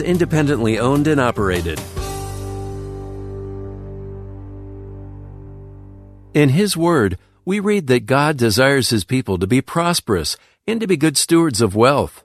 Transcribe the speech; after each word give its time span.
independently 0.00 0.78
owned 0.78 1.06
and 1.06 1.20
operated. 1.20 1.80
In 6.34 6.50
His 6.50 6.76
Word, 6.76 7.18
we 7.44 7.60
read 7.60 7.86
that 7.86 8.06
God 8.06 8.36
desires 8.36 8.90
His 8.90 9.04
people 9.04 9.38
to 9.38 9.46
be 9.46 9.60
prosperous 9.60 10.36
and 10.66 10.80
to 10.80 10.86
be 10.86 10.96
good 10.96 11.16
stewards 11.16 11.60
of 11.60 11.74
wealth. 11.74 12.24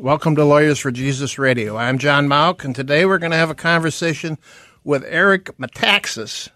Welcome 0.00 0.34
to 0.36 0.46
Lawyers 0.46 0.78
for 0.78 0.90
Jesus 0.90 1.38
Radio. 1.38 1.76
I'm 1.76 1.98
John 1.98 2.26
Mauck, 2.26 2.64
and 2.64 2.74
today 2.74 3.04
we're 3.04 3.18
going 3.18 3.32
to 3.32 3.36
have 3.36 3.50
a 3.50 3.54
conversation 3.54 4.38
with 4.82 5.04
Eric 5.06 5.58
Metaxas 5.58 6.48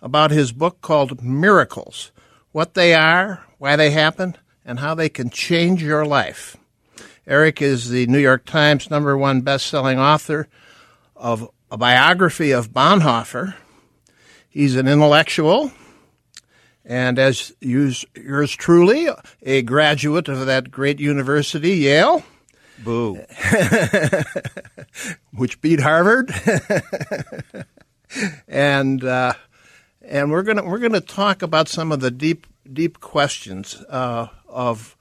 about 0.00 0.30
his 0.30 0.52
book 0.52 0.80
called 0.82 1.20
Miracles 1.20 2.12
what 2.52 2.74
they 2.74 2.94
are, 2.94 3.44
why 3.58 3.74
they 3.74 3.90
happen, 3.90 4.36
and 4.64 4.78
how 4.78 4.94
they 4.94 5.08
can 5.08 5.30
change 5.30 5.82
your 5.82 6.06
life. 6.06 6.56
Eric 7.26 7.60
is 7.60 7.90
the 7.90 8.06
New 8.06 8.20
York 8.20 8.44
Times 8.44 8.88
number 8.88 9.18
one 9.18 9.40
best-selling 9.40 9.98
author 9.98 10.46
of 11.16 11.50
a 11.72 11.76
biography 11.76 12.52
of 12.52 12.70
Bonhoeffer. 12.70 13.56
He's 14.48 14.76
an 14.76 14.86
intellectual, 14.86 15.72
and 16.84 17.18
as 17.18 17.52
yours 17.60 18.06
truly, 18.52 19.08
a 19.42 19.62
graduate 19.62 20.28
of 20.28 20.46
that 20.46 20.70
great 20.70 21.00
university, 21.00 21.78
Yale. 21.78 22.22
Boo. 22.84 23.16
which 25.34 25.60
beat 25.60 25.80
Harvard. 25.80 26.32
and 28.48 29.04
uh, 29.04 29.32
and 30.02 30.30
we're 30.30 30.42
gonna 30.42 30.64
we're 30.64 30.78
gonna 30.78 31.00
talk 31.00 31.42
about 31.42 31.68
some 31.68 31.92
of 31.92 32.00
the 32.00 32.10
deep 32.10 32.46
deep 32.70 33.00
questions 33.00 33.82
uh, 33.88 34.28
of 34.48 34.96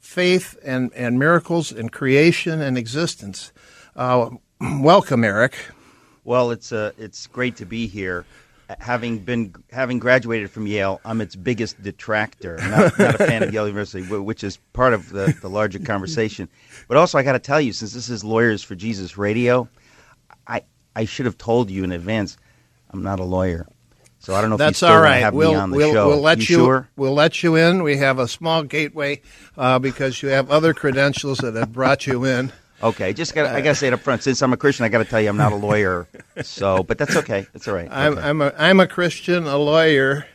faith 0.00 0.56
and, 0.64 0.92
and 0.94 1.18
miracles 1.18 1.72
and 1.72 1.92
creation 1.92 2.60
and 2.60 2.78
existence. 2.78 3.52
Uh, 3.94 4.30
welcome, 4.80 5.24
Eric. 5.24 5.56
Well, 6.24 6.50
it's 6.50 6.72
uh, 6.72 6.92
it's 6.98 7.26
great 7.26 7.56
to 7.56 7.66
be 7.66 7.86
here. 7.86 8.24
Having 8.80 9.20
been 9.20 9.54
having 9.70 10.00
graduated 10.00 10.50
from 10.50 10.66
Yale, 10.66 11.00
I'm 11.04 11.20
its 11.20 11.36
biggest 11.36 11.80
detractor. 11.82 12.56
Not, 12.56 12.98
not 12.98 13.14
a 13.14 13.18
fan 13.18 13.42
of 13.44 13.52
Yale 13.54 13.68
University, 13.68 14.04
which 14.04 14.42
is 14.42 14.56
part 14.72 14.92
of 14.92 15.08
the, 15.10 15.36
the 15.40 15.48
larger 15.48 15.78
conversation. 15.78 16.48
But 16.88 16.96
also, 16.96 17.16
I 17.16 17.22
got 17.22 17.32
to 17.32 17.38
tell 17.38 17.60
you, 17.60 17.72
since 17.72 17.92
this 17.92 18.08
is 18.08 18.24
Lawyers 18.24 18.64
for 18.64 18.74
Jesus 18.74 19.16
Radio, 19.16 19.68
I 20.48 20.62
I 20.96 21.04
should 21.04 21.26
have 21.26 21.38
told 21.38 21.70
you 21.70 21.84
in 21.84 21.92
advance. 21.92 22.36
I'm 22.90 23.02
not 23.02 23.20
a 23.20 23.24
lawyer. 23.24 23.68
So 24.18 24.34
I 24.34 24.40
don't 24.40 24.50
know 24.50 24.56
if 24.56 24.58
That's 24.58 24.82
all 24.82 25.00
right. 25.00 25.18
have 25.18 25.34
we'll, 25.34 25.52
me 25.52 25.56
on 25.56 25.70
the 25.70 25.76
we'll, 25.76 25.92
show. 25.92 26.08
We'll 26.08 26.20
let 26.20 26.38
you, 26.48 26.58
you, 26.58 26.64
sure? 26.64 26.88
we'll 26.96 27.14
let 27.14 27.44
you 27.44 27.54
in. 27.54 27.84
We 27.84 27.98
have 27.98 28.18
a 28.18 28.26
small 28.26 28.64
gateway 28.64 29.20
uh, 29.56 29.78
because 29.78 30.20
you 30.20 30.30
have 30.30 30.50
other 30.50 30.74
credentials 30.74 31.38
that 31.38 31.54
have 31.54 31.72
brought 31.72 32.08
you 32.08 32.24
in. 32.24 32.52
Okay, 32.88 33.12
just 33.12 33.34
got 33.34 33.46
I 33.46 33.60
got 33.60 33.70
to 33.70 33.74
say 33.74 33.88
it 33.88 33.92
up 33.92 34.00
front. 34.00 34.22
Since 34.22 34.42
I'm 34.42 34.52
a 34.52 34.56
Christian, 34.56 34.84
I 34.84 34.88
got 34.88 34.98
to 34.98 35.04
tell 35.04 35.20
you 35.20 35.28
I'm 35.28 35.36
not 35.36 35.52
a 35.52 35.56
lawyer. 35.56 36.08
So, 36.42 36.82
but 36.82 36.98
that's 36.98 37.16
okay. 37.16 37.46
That's 37.54 37.66
all 37.66 37.74
right. 37.74 37.88
I'm, 37.90 38.12
Okay. 38.12 38.28
I'm, 38.28 38.42
a, 38.42 38.52
I'm 38.58 38.78
a 38.80 38.86
Christian, 38.86 39.46
a 39.46 39.56
lawyer, 39.56 40.26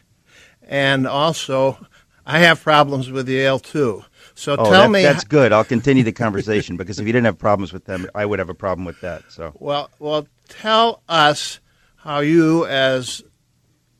and 0.63 1.05
also 1.05 1.77
I 2.25 2.39
have 2.39 2.61
problems 2.63 3.11
with 3.11 3.29
Yale 3.29 3.59
too. 3.59 4.03
So 4.33 4.53
Oh, 4.53 4.71
tell 4.71 4.81
that- 4.83 4.89
me. 4.89 5.03
that's 5.03 5.23
good. 5.23 5.51
I'll 5.53 5.63
continue 5.63 6.01
the 6.03 6.11
conversation 6.25 6.77
because 6.77 6.99
if 6.99 7.05
you 7.05 7.13
didn't 7.13 7.25
have 7.25 7.37
problems 7.37 7.71
with 7.71 7.85
them, 7.85 8.07
I 8.15 8.25
would 8.25 8.39
have 8.39 8.49
a 8.49 8.55
problem 8.55 8.85
with 8.85 8.99
that. 9.01 9.23
So, 9.31 9.53
Well, 9.59 9.91
well, 9.99 10.27
tell 10.49 11.03
us 11.07 11.59
how 11.97 12.21
you, 12.21 12.65
as 12.65 13.21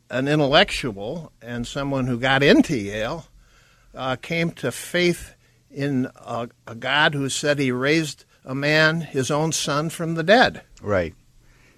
an 0.10 0.28
intellectual 0.28 1.32
and 1.42 1.68
someone 1.68 2.08
who 2.08 2.20
got 2.20 2.42
into 2.42 2.76
Yale, 2.76 3.28
uh, 3.94 4.16
came 4.16 4.50
to 4.54 4.72
faith 4.72 5.36
in 5.70 6.08
a, 6.16 6.50
a 6.66 6.74
God 6.74 7.14
who 7.14 7.30
said 7.30 7.60
He 7.60 7.72
raised 7.72 8.26
a 8.46 8.56
man, 8.56 9.02
His 9.02 9.30
own 9.32 9.52
son, 9.52 9.90
from 9.90 10.16
the 10.16 10.24
dead. 10.24 10.62
right. 10.82 11.14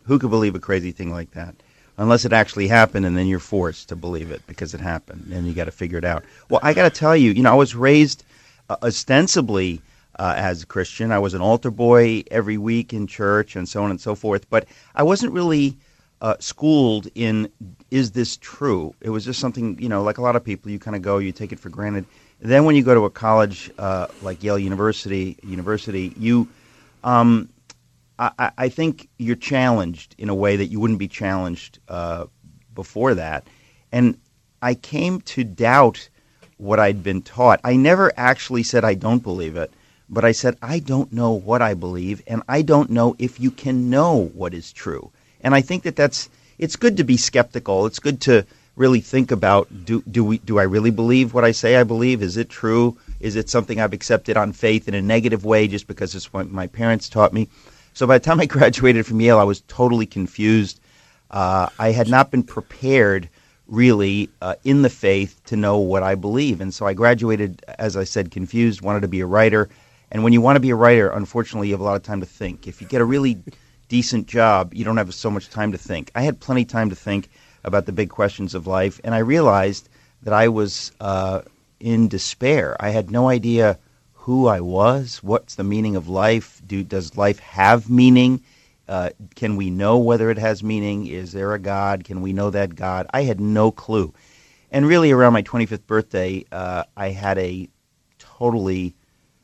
Who 0.06 0.20
could 0.20 0.32
believe 0.32 0.54
a 0.54 0.60
crazy 0.60 0.92
thing 0.92 1.12
like 1.12 1.32
that? 1.32 1.56
Unless 1.98 2.26
it 2.26 2.34
actually 2.34 2.68
happened, 2.68 3.06
and 3.06 3.16
then 3.16 3.26
you're 3.28 3.40
forced 3.40 3.88
to 3.90 3.96
believe 3.96 4.32
it 4.32 4.42
because 4.48 4.74
it 4.74 4.82
happened, 4.82 5.32
and 5.32 5.48
you 5.48 5.54
got 5.54 5.66
to 5.66 5.72
figure 5.72 5.98
it 5.98 6.04
out. 6.04 6.26
Well, 6.50 6.60
I 6.62 6.74
got 6.74 6.92
to 6.92 7.00
tell 7.00 7.16
you, 7.16 7.32
you 7.32 7.42
know, 7.42 7.52
I 7.52 7.56
was 7.56 7.74
raised 7.74 8.26
uh, 8.70 8.76
ostensibly 8.84 9.82
uh, 10.20 10.34
as 10.36 10.64
a 10.64 10.66
Christian. 10.66 11.12
I 11.12 11.20
was 11.20 11.34
an 11.34 11.42
altar 11.42 11.72
boy 11.72 12.24
every 12.32 12.58
week 12.58 12.92
in 12.92 13.08
church, 13.08 13.56
and 13.56 13.70
so 13.70 13.82
on 13.84 13.92
and 13.92 14.02
so 14.02 14.14
forth. 14.14 14.50
But 14.50 14.68
I 14.94 15.04
wasn't 15.04 15.32
really 15.32 15.78
uh, 16.22 16.36
schooled 16.40 17.08
in 17.16 17.50
is 17.92 18.12
this 18.12 18.38
true? 18.38 18.94
It 19.02 19.12
was 19.12 19.24
just 19.24 19.40
something, 19.40 19.78
you 19.80 19.88
know, 19.88 20.04
like 20.04 20.18
a 20.18 20.22
lot 20.22 20.36
of 20.36 20.44
people, 20.44 20.72
you 20.72 20.80
kind 20.80 20.96
of 20.96 21.02
go, 21.02 21.18
you 21.20 21.32
take 21.32 21.52
it 21.54 21.60
for 21.60 21.70
granted. 21.70 22.06
Then 22.44 22.66
when 22.66 22.76
you 22.76 22.84
go 22.84 22.94
to 22.94 23.06
a 23.06 23.10
college 23.10 23.72
uh, 23.78 24.08
like 24.22 24.44
Yale 24.44 24.60
University, 24.60 25.38
University, 25.44 26.14
you, 26.18 26.50
um, 27.02 27.48
I, 28.20 28.52
I 28.58 28.70
think 28.70 29.08
you're 29.18 29.38
challenged 29.38 30.14
in 30.18 30.28
a 30.28 30.36
way 30.36 30.58
that 30.58 30.66
you 30.66 30.82
wouldn't 30.82 31.00
be 31.00 31.08
challenged 31.08 31.80
uh, 31.88 32.26
before 32.76 33.16
that. 33.16 33.48
And 33.94 34.18
I 34.62 34.76
came 34.76 35.22
to 35.22 35.46
doubt 35.46 36.10
what 36.58 36.82
I'd 36.82 37.02
been 37.02 37.22
taught. 37.22 37.62
I 37.64 37.78
never 37.78 38.12
actually 38.18 38.64
said 38.64 38.84
I 38.84 38.96
don't 38.96 39.24
believe 39.24 39.56
it, 39.56 39.72
but 40.10 40.26
I 40.26 40.34
said 40.34 40.58
I 40.62 40.80
don't 40.80 41.14
know 41.14 41.32
what 41.32 41.62
I 41.62 41.76
believe, 41.76 42.22
and 42.28 42.44
I 42.50 42.62
don't 42.62 42.90
know 42.90 43.16
if 43.20 43.40
you 43.40 43.52
can 43.52 43.90
know 43.90 44.32
what 44.34 44.54
is 44.54 44.74
true. 44.74 45.12
And 45.40 45.56
I 45.56 45.62
think 45.62 45.84
that 45.84 45.96
that's 45.96 46.30
it's 46.58 46.76
good 46.76 46.98
to 46.98 47.06
be 47.06 47.16
skeptical. 47.16 47.86
It's 47.86 48.00
good 48.00 48.20
to 48.22 48.46
really 48.76 49.02
think 49.02 49.32
about 49.32 49.86
do 49.86 50.02
do 50.10 50.24
we 50.24 50.40
do 50.40 50.60
I 50.60 50.64
really 50.64 50.92
believe 50.92 51.34
what 51.34 51.44
I 51.44 51.52
say 51.52 51.76
I 51.76 51.84
believe? 51.84 52.22
Is 52.22 52.38
it 52.38 52.50
true? 52.50 52.98
Is 53.20 53.36
it 53.36 53.50
something 53.50 53.80
I've 53.80 53.94
accepted 53.94 54.38
on 54.38 54.52
faith 54.52 54.88
in 54.88 54.94
a 54.94 55.02
negative 55.02 55.46
way 55.46 55.68
just 55.68 55.88
because 55.88 56.16
it's 56.16 56.34
what 56.34 56.50
my 56.50 56.68
parents 56.68 57.10
taught 57.10 57.34
me? 57.34 57.50
So 57.94 58.08
by 58.08 58.18
the 58.18 58.26
time 58.26 58.40
I 58.40 58.46
graduated 58.58 59.06
from 59.06 59.22
Yale, 59.22 59.40
I 59.40 59.44
was 59.44 59.62
totally 59.62 60.06
confused. 60.06 60.80
Uh, 61.30 61.70
I 61.80 61.92
had 61.92 62.10
not 62.10 62.32
been 62.32 62.44
prepared 62.44 63.30
really 63.68 64.30
uh, 64.42 64.56
in 64.64 64.82
the 64.82 64.90
faith 64.90 65.40
to 65.46 65.56
know 65.56 65.78
what 65.78 66.04
I 66.04 66.16
believe. 66.16 66.62
And 66.62 66.74
so 66.74 66.86
I 66.86 66.94
graduated, 66.94 67.64
as 67.80 67.96
I 67.96 68.04
said, 68.04 68.30
confused, 68.30 68.82
wanted 68.82 69.02
to 69.02 69.08
be 69.08 69.22
a 69.22 69.26
writer. 69.26 69.70
And 70.12 70.24
when 70.24 70.34
you 70.34 70.42
want 70.42 70.58
to 70.58 70.60
be 70.60 70.70
a 70.70 70.76
writer, 70.76 71.10
unfortunately, 71.10 71.70
you 71.70 71.74
have 71.74 71.82
a 71.82 71.86
lot 71.86 71.96
of 71.96 72.04
time 72.04 72.20
to 72.20 72.26
think. 72.26 72.68
If 72.68 72.82
you 72.82 72.88
get 72.88 73.02
a 73.02 73.06
really 73.06 73.42
decent 73.88 74.28
job, 74.28 74.74
you 74.74 74.84
don't 74.84 74.98
have 74.98 75.14
so 75.14 75.32
much 75.32 75.50
time 75.50 75.72
to 75.72 75.78
think. 75.78 76.12
I 76.14 76.22
had 76.22 76.40
plenty 76.40 76.64
of 76.64 76.68
time 76.68 76.90
to 76.90 76.96
think 76.96 77.30
about 77.64 77.86
the 77.86 77.92
big 77.92 78.10
questions 78.10 78.56
of 78.56 78.68
life, 78.68 79.00
and 79.04 79.16
I 79.16 79.20
realized 79.20 79.90
that 80.24 80.34
I 80.34 80.48
was 80.48 80.92
uh, 81.00 81.42
in 81.80 82.08
despair. 82.08 82.76
I 82.80 82.90
had 82.90 83.12
no 83.12 83.30
idea 83.30 83.80
who 84.14 84.48
I 84.48 84.62
was, 84.62 85.22
what's 85.22 85.56
the 85.56 85.64
meaning 85.64 85.96
of 85.96 86.08
life, 86.08 86.62
Do, 86.66 86.84
does 86.84 87.18
life 87.18 87.40
have 87.40 87.90
meaning? 87.90 88.42
Uh, 88.88 89.10
can 89.36 89.56
we 89.56 89.70
know 89.70 89.98
whether 89.98 90.30
it 90.30 90.38
has 90.38 90.64
meaning? 90.64 91.08
Is 91.08 91.32
there 91.32 91.54
a 91.54 91.60
God? 91.60 92.04
Can 92.04 92.22
we 92.22 92.34
know 92.34 92.50
that 92.50 92.76
God? 92.76 93.08
I 93.14 93.24
had 93.24 93.40
no 93.40 93.72
clue. 93.72 94.14
And 94.72 94.88
really, 94.88 95.12
around 95.12 95.34
my 95.34 95.44
25th 95.44 95.86
birthday, 95.86 96.46
uh, 96.52 96.84
I 96.96 97.10
had 97.10 97.38
a 97.38 97.70
totally 98.18 98.96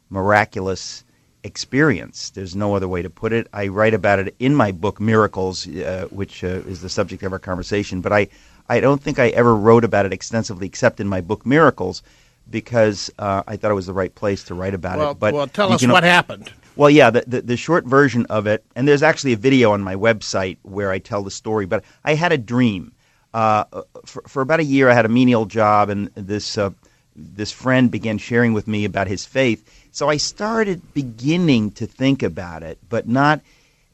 miraculous 0.10 1.04
experience. 1.44 2.30
There's 2.31 2.56
no 2.56 2.75
other 2.75 2.88
way 2.88 3.01
to 3.01 3.09
put 3.09 3.33
it. 3.33 3.47
I 3.53 3.68
write 3.68 3.94
about 3.94 4.19
it 4.19 4.36
in 4.39 4.56
my 4.56 4.71
book, 4.71 5.00
Miracles, 5.00 5.68
uh, 5.68 6.07
which 6.09 6.44
uh, 6.44 6.47
is 6.47 6.81
the 6.81 6.89
subject 6.89 7.24
of 7.24 7.31
our 7.31 7.39
conversation. 7.39 8.01
But 8.01 8.13
I, 8.13 8.27
I 8.68 8.80
don't 8.80 9.01
think 9.01 9.19
I 9.19 9.30
ever 9.30 9.56
wrote 9.56 9.83
about 9.83 10.06
it 10.06 10.13
extensively, 10.13 10.68
except 10.68 11.00
in 11.00 11.07
my 11.07 11.21
book 11.21 11.45
Miracles, 11.45 12.03
because 12.50 13.12
uh, 13.19 13.44
I 13.47 13.56
thought 13.57 13.71
it 13.71 13.75
was 13.75 13.86
the 13.86 13.94
right 13.94 14.13
place 14.13 14.44
to 14.45 14.56
write 14.56 14.74
about 14.74 14.97
well, 14.97 15.12
it. 15.12 15.19
But 15.19 15.33
well, 15.33 15.47
tell 15.47 15.71
us 15.71 15.81
can- 15.81 15.91
what 15.91 16.03
happened. 16.03 16.51
well, 16.75 16.89
yeah, 16.89 17.09
the, 17.09 17.24
the 17.25 17.42
the 17.42 17.57
short 17.57 17.85
version 17.85 18.25
of 18.27 18.47
it, 18.47 18.63
and 18.75 18.88
there's 18.88 19.03
actually 19.03 19.33
a 19.33 19.38
video 19.38 19.71
on 19.71 19.81
my 19.81 19.95
website 19.95 20.57
where 20.63 20.92
I 20.92 21.00
tell 21.00 21.24
the 21.24 21.31
story. 21.31 21.65
But 21.65 21.83
I 22.03 22.15
had 22.15 22.31
a 22.31 22.38
dream. 22.38 22.94
Uh, 23.31 23.63
for, 24.06 24.24
for 24.27 24.42
about 24.42 24.59
a 24.59 24.63
year, 24.63 24.89
I 24.89 24.94
had 24.95 25.06
a 25.06 25.09
menial 25.09 25.45
job, 25.45 25.89
and 25.89 26.07
this 26.15 26.57
uh, 26.57 26.71
this 27.15 27.51
friend 27.51 27.92
began 27.92 28.18
sharing 28.18 28.53
with 28.53 28.68
me 28.68 28.85
about 28.85 29.07
his 29.07 29.25
faith. 29.25 29.79
So 29.91 30.09
I 30.09 30.18
started 30.18 30.94
beginning 30.94 31.71
to 31.71 31.86
think 31.88 32.24
about 32.24 32.63
it, 32.63 32.77
but 32.89 33.07
not 33.07 33.41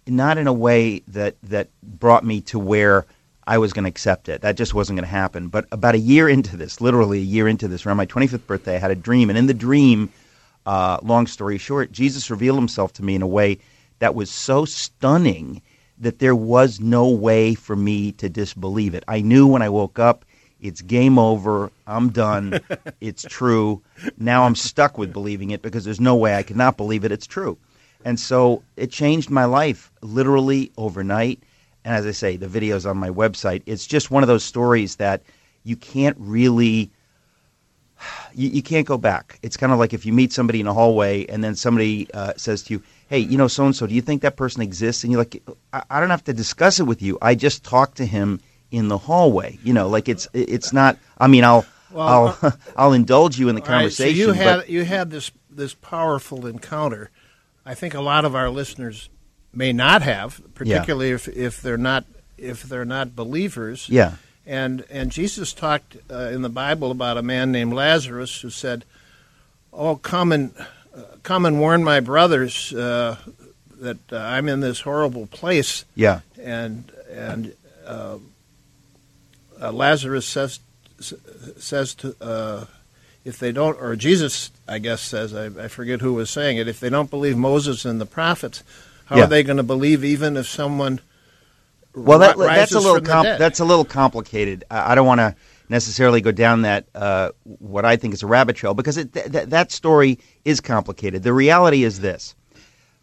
not 0.08 0.38
in 0.38 0.46
a 0.48 0.54
way 0.54 1.00
that 1.08 1.36
that 1.44 1.70
brought 1.82 2.24
me 2.24 2.42
to 2.42 2.60
where 2.60 3.06
I 3.48 3.58
was 3.58 3.74
going 3.74 3.84
to 3.84 3.90
accept 3.90 4.30
it. 4.30 4.42
That 4.42 4.58
just 4.58 4.74
wasn't 4.74 4.98
going 4.98 5.08
to 5.08 5.12
happen. 5.12 5.48
But 5.48 5.66
about 5.72 5.96
a 5.96 6.00
year 6.00 6.28
into 6.28 6.58
this, 6.58 6.82
literally 6.82 7.20
a 7.20 7.24
year 7.24 7.48
into 7.48 7.68
this, 7.68 7.86
around 7.86 7.98
my 7.98 8.06
25th 8.06 8.46
birthday, 8.48 8.76
I 8.76 8.80
had 8.80 8.92
a 8.92 8.96
dream, 8.96 9.30
and 9.30 9.38
in 9.38 9.48
the 9.48 9.54
dream, 9.54 10.12
uh, 10.66 11.00
long 11.04 11.28
story 11.28 11.58
short, 11.58 11.92
Jesus 11.92 12.30
revealed 12.30 12.58
himself 12.58 12.94
to 12.94 13.04
me 13.04 13.16
in 13.16 13.22
a 13.22 13.28
way 13.28 13.60
that 14.00 14.16
was 14.16 14.30
so 14.30 14.66
stunning 14.66 15.62
that 15.98 16.20
there 16.20 16.36
was 16.36 16.80
no 16.80 17.08
way 17.08 17.56
for 17.56 17.76
me 17.76 18.12
to 18.14 18.30
disbelieve 18.30 18.94
it. 18.94 19.04
I 19.08 19.22
knew 19.22 19.48
when 19.48 19.62
I 19.62 19.70
woke 19.70 20.00
up, 20.00 20.26
it's 20.62 20.82
game 20.82 21.20
over. 21.20 21.72
I'm 21.86 22.10
done. 22.10 22.60
it's 23.02 23.24
true. 23.24 23.82
Now 24.18 24.44
I'm 24.44 24.56
stuck 24.56 24.98
with 24.98 25.14
believing 25.14 25.52
it 25.52 25.62
because 25.62 25.84
there's 25.84 26.00
no 26.00 26.16
way 26.16 26.36
I 26.36 26.44
cannot 26.44 26.78
believe 26.78 27.06
it. 27.06 27.12
It's 27.12 27.28
true. 27.28 27.58
And 28.04 28.20
so 28.20 28.64
it 28.76 28.92
changed 28.92 29.30
my 29.30 29.46
life 29.46 29.92
literally 30.02 30.72
overnight. 30.78 31.42
And 31.84 31.94
as 31.94 32.06
I 32.06 32.12
say, 32.12 32.38
the 32.38 32.48
video's 32.48 32.86
on 32.86 32.98
my 32.98 33.10
website. 33.10 33.64
It's 33.66 33.86
just 33.86 34.12
one 34.12 34.24
of 34.24 34.28
those 34.28 34.44
stories 34.44 34.98
that 34.98 35.22
you 35.64 35.76
can't 35.76 36.18
really 36.20 36.92
you, 38.34 38.50
you 38.50 38.62
can't 38.62 38.86
go 38.86 38.98
back. 38.98 39.40
It's 39.42 39.58
kind 39.58 39.72
of 39.72 39.80
like 39.80 39.94
if 39.94 40.06
you 40.06 40.14
meet 40.14 40.34
somebody 40.34 40.60
in 40.60 40.68
a 40.68 40.74
hallway 40.74 41.26
and 41.28 41.44
then 41.44 41.56
somebody 41.56 42.08
uh, 42.14 42.34
says 42.38 42.64
to 42.64 42.74
you, 42.74 42.84
"Hey, 43.08 43.20
you 43.20 43.38
know 43.38 43.48
so 43.48 43.66
and 43.66 43.76
so, 43.76 43.88
do 43.88 43.96
you 43.96 44.02
think 44.02 44.22
that 44.22 44.36
person 44.36 44.62
exists?" 44.62 45.04
And 45.04 45.12
you're 45.12 45.22
like, 45.22 45.42
I, 45.74 45.84
"I 45.90 46.00
don't 46.00 46.10
have 46.10 46.24
to 46.26 46.34
discuss 46.34 46.80
it 46.80 46.84
with 46.84 47.02
you. 47.02 47.18
I 47.22 47.36
just 47.36 47.64
talked 47.64 47.98
to 47.98 48.06
him 48.06 48.40
in 48.72 48.88
the 48.88 48.98
hallway." 48.98 49.58
You 49.64 49.74
know, 49.74 49.88
like 49.88 50.10
it's 50.10 50.28
it's 50.34 50.72
not. 50.74 50.98
I 51.18 51.28
mean, 51.28 51.44
I'll 51.44 51.66
Well, 51.92 52.38
I'll 52.42 52.54
I'll 52.78 52.94
indulge 52.94 53.38
you 53.40 53.50
in 53.50 53.56
the 53.56 53.62
All 53.62 53.68
right, 53.68 53.76
conversation. 53.80 54.16
so 54.18 54.28
you 54.28 54.32
had 54.34 54.70
you 54.70 54.84
had 54.86 55.12
this 55.12 55.32
this 55.50 55.74
powerful 55.74 56.46
encounter. 56.48 57.10
I 57.66 57.74
think 57.76 57.94
a 57.94 58.02
lot 58.02 58.26
of 58.26 58.36
our 58.36 58.50
listeners 58.50 59.10
may 59.54 59.72
not 59.74 60.02
have, 60.04 60.42
particularly 60.54 61.12
if, 61.12 61.28
if 61.30 61.62
they're 61.62 61.78
not 61.78 62.04
if 62.38 62.64
they're 62.64 62.86
not 62.86 63.16
believers. 63.16 63.88
yeah, 63.90 64.16
And 64.46 64.84
and 64.92 65.12
Jesus 65.12 65.54
talked 65.54 65.96
uh, 66.12 66.30
in 66.34 66.42
the 66.42 66.50
Bible 66.50 66.92
about 66.92 67.18
a 67.18 67.22
man 67.24 67.52
named 67.52 67.74
Lazarus 67.74 68.42
who 68.42 68.50
said, 68.50 68.84
"Oh, 69.72 69.96
come 69.96 70.32
and 70.34 70.52
uh, 70.96 71.02
come 71.24 71.46
and 71.46 71.60
warn 71.60 71.84
my 71.84 72.02
brothers 72.02 72.74
uh, 72.74 73.16
that 73.80 73.98
uh, 74.12 74.18
I'm 74.18 74.50
in 74.50 74.60
this 74.60 74.82
horrible 74.82 75.26
place." 75.28 75.86
yeah, 75.96 76.20
And 76.38 76.92
and 77.10 77.54
uh, 79.66 79.72
Lazarus 79.72 80.26
says 80.26 80.60
says 81.58 81.94
to 81.96 82.16
uh, 82.22 82.66
if 83.24 83.40
they 83.40 83.52
don't, 83.52 83.80
or 83.82 83.96
Jesus, 83.96 84.52
I 84.68 84.78
guess 84.80 85.02
says, 85.02 85.34
I, 85.34 85.46
I 85.66 85.68
forget 85.68 86.00
who 86.02 86.14
was 86.14 86.30
saying 86.30 86.58
it. 86.58 86.68
If 86.68 86.80
they 86.80 86.90
don't 86.90 87.10
believe 87.10 87.36
Moses 87.38 87.84
and 87.84 88.00
the 88.00 88.06
prophets, 88.06 88.64
how 89.06 89.18
Yeah. 89.18 89.24
are 89.24 89.28
they 89.28 89.44
going 89.44 89.58
to 89.58 89.64
believe 89.64 90.04
even 90.04 90.38
if 90.38 90.48
someone 90.48 91.02
Well, 91.96 92.20
that, 92.20 92.38
that's 92.38 92.74
a 92.74 92.80
little 92.80 93.02
com- 93.02 93.24
that's 93.26 93.60
a 93.60 93.66
little 93.66 93.86
complicated. 93.86 94.64
I, 94.70 94.92
I 94.92 94.96
don't 94.96 95.08
want 95.08 95.20
to 95.20 95.36
necessarily 95.70 96.22
go 96.22 96.32
down 96.32 96.62
that 96.62 96.86
uh, 96.94 97.32
what 97.44 97.84
I 97.86 97.96
think 97.98 98.14
is 98.14 98.22
a 98.24 98.28
rabbit 98.28 98.56
trail 98.56 98.74
because 98.76 98.98
it, 98.98 99.12
th- 99.14 99.32
th- 99.32 99.50
that 99.50 99.72
story 99.72 100.20
is 100.46 100.62
complicated. 100.62 101.24
The 101.24 101.34
reality 101.34 101.84
is 101.84 102.00
this: 102.00 102.36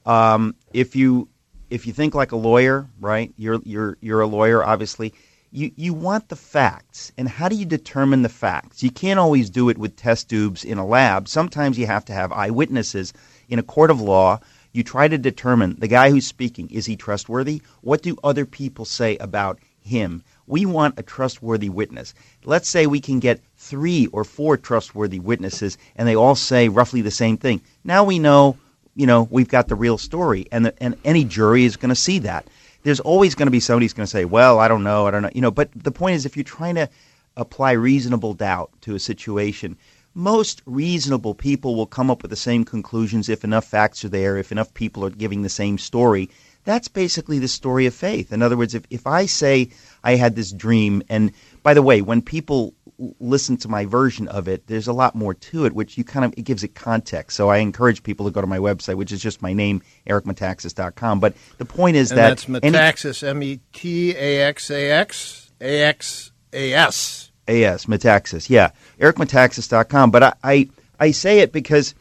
um, 0.06 0.54
if 0.72 0.94
you 0.94 1.28
if 1.70 1.86
you 1.86 1.92
think 1.92 2.14
like 2.14 2.32
a 2.32 2.36
lawyer, 2.36 2.86
right? 3.00 3.32
You're 3.36 3.60
you're 3.64 3.98
you're 4.00 4.20
a 4.20 4.26
lawyer, 4.26 4.62
obviously. 4.64 5.12
You 5.54 5.70
you 5.76 5.93
want 5.93 6.31
the 6.31 6.37
facts, 6.37 7.12
and 7.19 7.28
how 7.28 7.50
do 7.50 7.56
you 7.56 7.66
determine 7.66 8.22
the 8.22 8.31
facts? 8.31 8.82
You 8.82 8.90
can't 8.90 9.20
always 9.20 9.50
do 9.50 9.69
it 9.69 9.76
with 9.76 9.96
test 9.96 10.31
tubes 10.31 10.64
in 10.64 10.78
a 10.78 10.87
lab. 10.87 11.28
Sometimes 11.28 11.76
you 11.76 11.87
have 11.87 12.06
to 12.06 12.14
have 12.14 12.32
eyewitnesses 12.32 13.12
in 13.50 13.58
a 13.58 13.62
court 13.62 13.90
of 13.90 14.00
law. 14.00 14.40
You 14.72 14.82
try 14.82 15.08
to 15.08 15.19
determine 15.19 15.76
the 15.78 15.88
guy 15.88 16.08
who's 16.08 16.26
speaking 16.26 16.70
is 16.70 16.87
he 16.87 16.96
trustworthy? 16.96 17.60
What 17.82 18.00
do 18.00 18.16
other 18.25 18.46
people 18.46 18.87
say 18.87 19.19
about 19.19 19.58
him? 19.82 20.22
We 20.46 20.64
want 20.64 20.99
a 20.99 21.02
trustworthy 21.02 21.69
witness. 21.69 22.14
Let's 22.44 22.70
say 22.70 22.87
we 22.87 23.00
can 23.00 23.20
get 23.20 23.43
three 23.58 24.06
or 24.06 24.25
four 24.25 24.56
trustworthy 24.56 25.20
witnesses, 25.20 25.76
and 25.96 26.08
they 26.08 26.16
all 26.16 26.34
say 26.34 26.70
roughly 26.70 27.02
the 27.02 27.10
same 27.10 27.37
thing. 27.37 27.60
Now 27.84 28.05
we 28.05 28.19
know 28.19 28.56
you 28.94 29.06
know, 29.06 29.26
we've 29.31 29.48
got 29.48 29.69
the 29.69 29.75
real 29.75 29.98
story, 29.98 30.46
and 30.52 30.66
the, 30.66 30.82
and 30.82 30.96
any 31.05 31.25
jury 31.25 31.64
is 31.64 31.76
going 31.76 31.88
to 31.88 31.94
see 31.94 32.19
that. 32.20 32.46
There's 32.82 33.00
always 33.00 33.34
going 33.34 33.46
to 33.46 33.52
be 33.52 33.61
somebody 33.61 33.84
who's 33.84 33.93
going 33.93 34.06
to 34.06 34.11
say, 34.11 34.25
"Well, 34.25 34.58
I 34.58 34.69
don't 34.69 34.82
know, 34.82 35.06
I 35.06 35.11
don't 35.11 35.23
know," 35.23 35.31
you 35.34 35.40
know. 35.40 35.50
But 35.50 35.70
the 35.75 35.93
point 35.93 36.17
is, 36.17 36.26
if 36.26 36.37
you're 36.37 36.44
trying 36.44 36.75
to 36.76 36.88
apply 37.37 37.73
reasonable 37.73 38.34
doubt 38.34 38.70
to 38.82 38.94
a 38.94 38.99
situation, 38.99 39.76
most 40.14 40.62
reasonable 40.67 41.34
people 41.34 41.75
will 41.75 41.87
come 41.87 42.11
up 42.11 42.23
with 42.23 42.31
the 42.31 42.37
same 42.37 42.64
conclusions 42.64 43.29
if 43.29 43.44
enough 43.44 43.64
facts 43.64 44.05
are 44.05 44.11
there, 44.11 44.37
if 44.37 44.52
enough 44.52 44.75
people 44.75 45.05
are 45.05 45.11
giving 45.11 45.43
the 45.43 45.49
same 45.49 45.79
story. 45.79 46.29
That's 46.64 46.88
basically 46.88 47.38
the 47.38 47.49
story 47.49 47.87
of 47.87 47.94
faith. 47.94 48.32
In 48.32 48.43
other 48.43 48.56
words, 48.56 48.75
if, 48.75 48.84
if 48.90 49.06
I 49.06 49.26
say 49.26 49.70
I 50.05 50.17
had 50.17 50.37
this 50.37 50.52
dream, 50.52 51.02
and 51.08 51.32
by 51.62 51.75
the 51.75 51.82
way, 51.82 52.02
when 52.02 52.23
people 52.23 52.75
listen 53.20 53.56
to 53.58 53.69
my 53.69 53.84
version 53.87 54.28
of 54.28 54.49
it, 54.49 54.66
there's 54.66 54.87
a 54.87 54.93
lot 54.93 55.14
more 55.14 55.34
to 55.34 55.64
it, 55.64 55.75
which 55.75 55.99
you 55.99 56.04
kind 56.04 56.25
of 56.25 56.34
it 56.37 56.43
gives 56.43 56.62
it 56.62 56.75
context. 56.75 57.37
So 57.37 57.49
I 57.49 57.58
encourage 57.58 58.02
people 58.02 58.26
to 58.26 58.32
go 58.32 58.40
to 58.40 58.46
my 58.46 58.58
website, 58.58 58.96
which 58.96 59.12
is 59.12 59.20
just 59.20 59.43
my 59.43 59.52
name, 59.52 59.82
ericmetaxas.com. 60.06 61.20
But 61.20 61.34
the 61.58 61.64
point 61.64 61.96
is 61.96 62.10
and 62.10 62.19
that 62.19 62.28
that's 62.28 62.44
Metaxas, 62.46 63.26
M 63.26 63.43
E 63.43 63.60
T 63.72 64.16
A 64.16 64.43
X 64.43 64.70
A 64.70 64.90
X 64.90 65.50
A 65.60 65.82
X 65.82 66.32
A 66.52 66.72
S. 66.75 67.32
AS, 67.49 67.87
Metaxas. 67.87 68.49
Yeah, 68.49 68.70
ericmetaxas.com. 68.99 70.10
But 70.10 70.22
I, 70.22 70.34
I, 70.44 70.69
I 70.98 71.10
say 71.10 71.40
it 71.40 71.52
because 71.52 71.94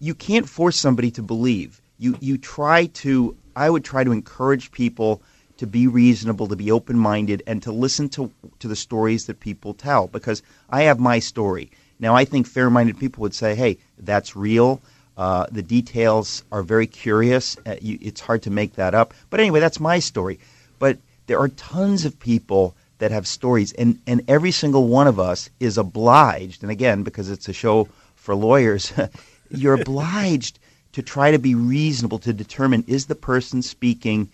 you 0.00 0.14
can't 0.14 0.48
force 0.48 0.76
somebody 0.76 1.10
to 1.12 1.22
believe. 1.22 1.80
You, 1.98 2.16
you 2.20 2.38
try 2.38 2.86
to, 2.86 3.36
I 3.54 3.70
would 3.70 3.84
try 3.84 4.04
to 4.04 4.12
encourage 4.12 4.72
people 4.72 5.22
to 5.62 5.66
be 5.68 5.86
reasonable, 5.86 6.48
to 6.48 6.56
be 6.56 6.72
open 6.72 6.98
minded, 6.98 7.40
and 7.46 7.62
to 7.62 7.70
listen 7.70 8.08
to, 8.08 8.32
to 8.58 8.66
the 8.66 8.74
stories 8.74 9.26
that 9.26 9.38
people 9.38 9.72
tell 9.72 10.08
because 10.08 10.42
I 10.68 10.82
have 10.82 10.98
my 10.98 11.20
story. 11.20 11.70
Now, 12.00 12.16
I 12.16 12.24
think 12.24 12.48
fair 12.48 12.68
minded 12.68 12.98
people 12.98 13.22
would 13.22 13.32
say, 13.32 13.54
hey, 13.54 13.78
that's 13.96 14.34
real. 14.34 14.80
Uh, 15.16 15.46
the 15.52 15.62
details 15.62 16.42
are 16.50 16.64
very 16.64 16.88
curious. 16.88 17.56
Uh, 17.64 17.76
you, 17.80 17.96
it's 18.02 18.20
hard 18.20 18.42
to 18.42 18.50
make 18.50 18.74
that 18.74 18.92
up. 18.92 19.14
But 19.30 19.38
anyway, 19.38 19.60
that's 19.60 19.78
my 19.78 20.00
story. 20.00 20.40
But 20.80 20.98
there 21.28 21.38
are 21.38 21.46
tons 21.46 22.04
of 22.04 22.18
people 22.18 22.74
that 22.98 23.12
have 23.12 23.28
stories, 23.28 23.72
and, 23.72 24.00
and 24.04 24.24
every 24.26 24.50
single 24.50 24.88
one 24.88 25.06
of 25.06 25.20
us 25.20 25.48
is 25.60 25.78
obliged, 25.78 26.64
and 26.64 26.72
again, 26.72 27.04
because 27.04 27.30
it's 27.30 27.48
a 27.48 27.52
show 27.52 27.86
for 28.16 28.34
lawyers, 28.34 28.92
you're 29.48 29.80
obliged 29.80 30.58
to 30.94 31.02
try 31.02 31.30
to 31.30 31.38
be 31.38 31.54
reasonable 31.54 32.18
to 32.18 32.32
determine 32.32 32.82
is 32.88 33.06
the 33.06 33.14
person 33.14 33.62
speaking 33.62 34.28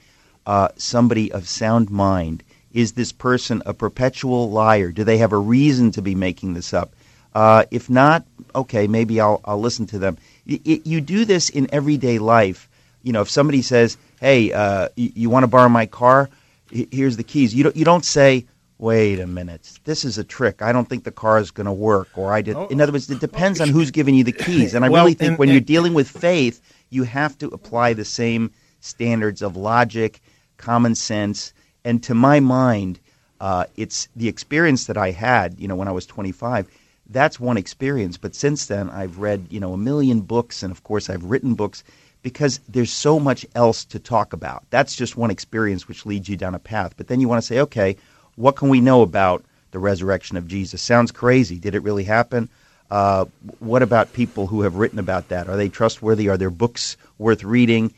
uh, 0.48 0.68
somebody 0.76 1.30
of 1.30 1.46
sound 1.48 1.90
mind? 1.90 2.42
Is 2.72 2.92
this 2.92 3.12
person 3.12 3.62
a 3.66 3.74
perpetual 3.74 4.50
liar? 4.50 4.90
Do 4.92 5.04
they 5.04 5.18
have 5.18 5.32
a 5.32 5.38
reason 5.38 5.90
to 5.92 6.02
be 6.02 6.14
making 6.14 6.54
this 6.54 6.72
up? 6.74 6.92
Uh, 7.34 7.64
if 7.70 7.88
not, 7.90 8.24
okay, 8.54 8.86
maybe 8.86 9.20
I'll, 9.20 9.40
I'll 9.44 9.60
listen 9.60 9.86
to 9.88 9.98
them. 9.98 10.16
Y- 10.48 10.60
y- 10.66 10.80
you 10.84 11.00
do 11.00 11.24
this 11.24 11.50
in 11.50 11.68
everyday 11.72 12.18
life. 12.18 12.68
You 13.02 13.12
know, 13.12 13.20
if 13.20 13.30
somebody 13.30 13.62
says, 13.62 13.96
"Hey, 14.20 14.52
uh, 14.52 14.88
you, 14.96 15.12
you 15.14 15.30
want 15.30 15.44
to 15.44 15.48
borrow 15.48 15.68
my 15.68 15.86
car? 15.86 16.28
H- 16.72 16.88
Here's 16.90 17.16
the 17.16 17.22
keys." 17.24 17.54
You 17.54 17.64
don't 17.64 17.76
you 17.76 17.84
don't 17.84 18.04
say, 18.04 18.46
"Wait 18.78 19.20
a 19.20 19.26
minute, 19.26 19.78
this 19.84 20.04
is 20.04 20.18
a 20.18 20.24
trick. 20.24 20.62
I 20.62 20.72
don't 20.72 20.88
think 20.88 21.04
the 21.04 21.12
car 21.12 21.38
is 21.38 21.50
going 21.50 21.66
to 21.66 21.72
work." 21.72 22.08
Or 22.16 22.32
I 22.32 22.42
did. 22.42 22.56
In 22.70 22.80
other 22.80 22.92
words, 22.92 23.08
it 23.10 23.20
depends 23.20 23.60
on 23.60 23.68
who's 23.68 23.90
giving 23.90 24.14
you 24.14 24.24
the 24.24 24.32
keys. 24.32 24.74
And 24.74 24.84
I 24.84 24.88
Well, 24.94 25.04
really 25.04 25.14
think 25.14 25.30
and- 25.32 25.38
when 25.38 25.48
you're 25.50 25.60
dealing 25.74 25.94
with 25.94 26.08
faith, 26.08 26.60
you 26.90 27.04
have 27.04 27.36
to 27.38 27.48
apply 27.48 27.92
the 27.94 28.04
same 28.04 28.50
standards 28.80 29.42
of 29.42 29.56
logic, 29.56 30.20
common 30.58 30.94
sense, 30.94 31.54
and 31.84 32.02
to 32.02 32.14
my 32.14 32.40
mind, 32.40 33.00
uh, 33.40 33.64
it's 33.76 34.08
the 34.14 34.28
experience 34.28 34.86
that 34.86 34.96
I 34.96 35.12
had. 35.12 35.58
You 35.58 35.68
know, 35.68 35.76
when 35.76 35.88
I 35.88 35.92
was 35.92 36.06
25 36.06 36.68
that's 37.08 37.40
one 37.40 37.56
experience. 37.56 38.16
But 38.16 38.34
since 38.34 38.66
then, 38.66 38.90
I've 38.90 39.18
read 39.18 39.46
you 39.50 39.60
know 39.60 39.72
a 39.72 39.78
million 39.78 40.20
books, 40.20 40.62
and 40.62 40.70
of 40.70 40.82
course, 40.84 41.08
I've 41.08 41.24
written 41.24 41.54
books 41.54 41.82
because 42.22 42.60
there's 42.68 42.92
so 42.92 43.18
much 43.18 43.46
else 43.54 43.84
to 43.86 43.98
talk 43.98 44.32
about. 44.32 44.64
That's 44.70 44.96
just 44.96 45.16
one 45.16 45.30
experience 45.30 45.88
which 45.88 46.04
leads 46.04 46.28
you 46.28 46.36
down 46.36 46.54
a 46.54 46.58
path. 46.58 46.94
But 46.96 47.08
then 47.08 47.20
you 47.20 47.28
want 47.28 47.40
to 47.42 47.46
say, 47.46 47.60
okay, 47.60 47.96
what 48.36 48.56
can 48.56 48.68
we 48.68 48.80
know 48.80 49.02
about 49.02 49.44
the 49.70 49.78
resurrection 49.78 50.36
of 50.36 50.48
Jesus? 50.48 50.82
Sounds 50.82 51.12
crazy. 51.12 51.58
Did 51.58 51.74
it 51.74 51.82
really 51.82 52.04
happen? 52.04 52.48
Uh, 52.90 53.26
what 53.60 53.82
about 53.82 54.12
people 54.12 54.46
who 54.46 54.62
have 54.62 54.76
written 54.76 54.98
about 54.98 55.28
that? 55.28 55.48
Are 55.48 55.56
they 55.56 55.68
trustworthy? 55.68 56.28
Are 56.28 56.36
their 56.36 56.50
books 56.50 56.96
worth 57.18 57.44
reading? 57.44 57.94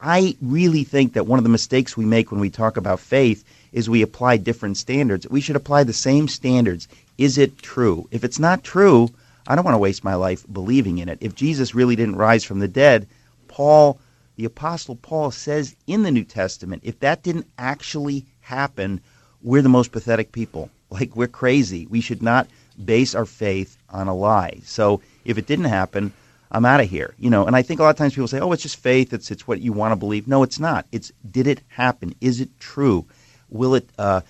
I 0.00 0.36
really 0.40 0.84
think 0.84 1.12
that 1.12 1.26
one 1.26 1.38
of 1.38 1.44
the 1.44 1.50
mistakes 1.50 1.96
we 1.96 2.04
make 2.04 2.30
when 2.30 2.40
we 2.40 2.50
talk 2.50 2.76
about 2.76 3.00
faith 3.00 3.44
is 3.72 3.88
we 3.88 4.02
apply 4.02 4.36
different 4.38 4.76
standards. 4.76 5.28
We 5.28 5.40
should 5.40 5.56
apply 5.56 5.84
the 5.84 5.92
same 5.92 6.28
standards. 6.28 6.88
Is 7.18 7.38
it 7.38 7.58
true? 7.58 8.08
If 8.10 8.24
it's 8.24 8.38
not 8.38 8.64
true, 8.64 9.10
I 9.46 9.54
don't 9.54 9.64
want 9.64 9.74
to 9.74 9.78
waste 9.78 10.04
my 10.04 10.14
life 10.14 10.44
believing 10.52 10.98
in 10.98 11.08
it. 11.08 11.18
If 11.20 11.34
Jesus 11.34 11.74
really 11.74 11.96
didn't 11.96 12.16
rise 12.16 12.44
from 12.44 12.58
the 12.58 12.68
dead, 12.68 13.06
Paul, 13.48 13.98
the 14.36 14.44
Apostle 14.44 14.96
Paul 14.96 15.30
says 15.30 15.74
in 15.86 16.02
the 16.02 16.10
New 16.10 16.24
Testament, 16.24 16.82
if 16.84 17.00
that 17.00 17.22
didn't 17.22 17.46
actually 17.58 18.24
happen, 18.40 19.00
we're 19.42 19.62
the 19.62 19.68
most 19.68 19.92
pathetic 19.92 20.32
people. 20.32 20.70
Like, 20.90 21.14
we're 21.14 21.28
crazy. 21.28 21.86
We 21.86 22.00
should 22.00 22.22
not 22.22 22.48
base 22.82 23.14
our 23.14 23.26
faith 23.26 23.76
on 23.90 24.08
a 24.08 24.14
lie. 24.14 24.60
So 24.64 25.02
if 25.26 25.36
it 25.36 25.46
didn't 25.46 25.66
happen, 25.66 26.14
I'm 26.50 26.64
out 26.64 26.80
of 26.80 26.88
here. 26.88 27.14
You 27.18 27.30
know, 27.30 27.46
and 27.46 27.54
I 27.54 27.62
think 27.62 27.80
a 27.80 27.82
lot 27.82 27.90
of 27.90 27.96
times 27.96 28.14
people 28.14 28.28
say, 28.28 28.40
"Oh, 28.40 28.52
it's 28.52 28.62
just 28.62 28.76
faith. 28.76 29.12
It's 29.12 29.30
it's 29.30 29.46
what 29.46 29.60
you 29.60 29.72
want 29.72 29.92
to 29.92 29.96
believe." 29.96 30.28
No, 30.28 30.42
it's 30.42 30.58
not. 30.58 30.86
It's 30.92 31.12
did 31.30 31.46
it 31.46 31.60
happen? 31.68 32.14
Is 32.20 32.40
it 32.40 32.58
true? 32.58 33.06
Will 33.50 33.74
it 33.74 33.88
uh, 33.98 34.22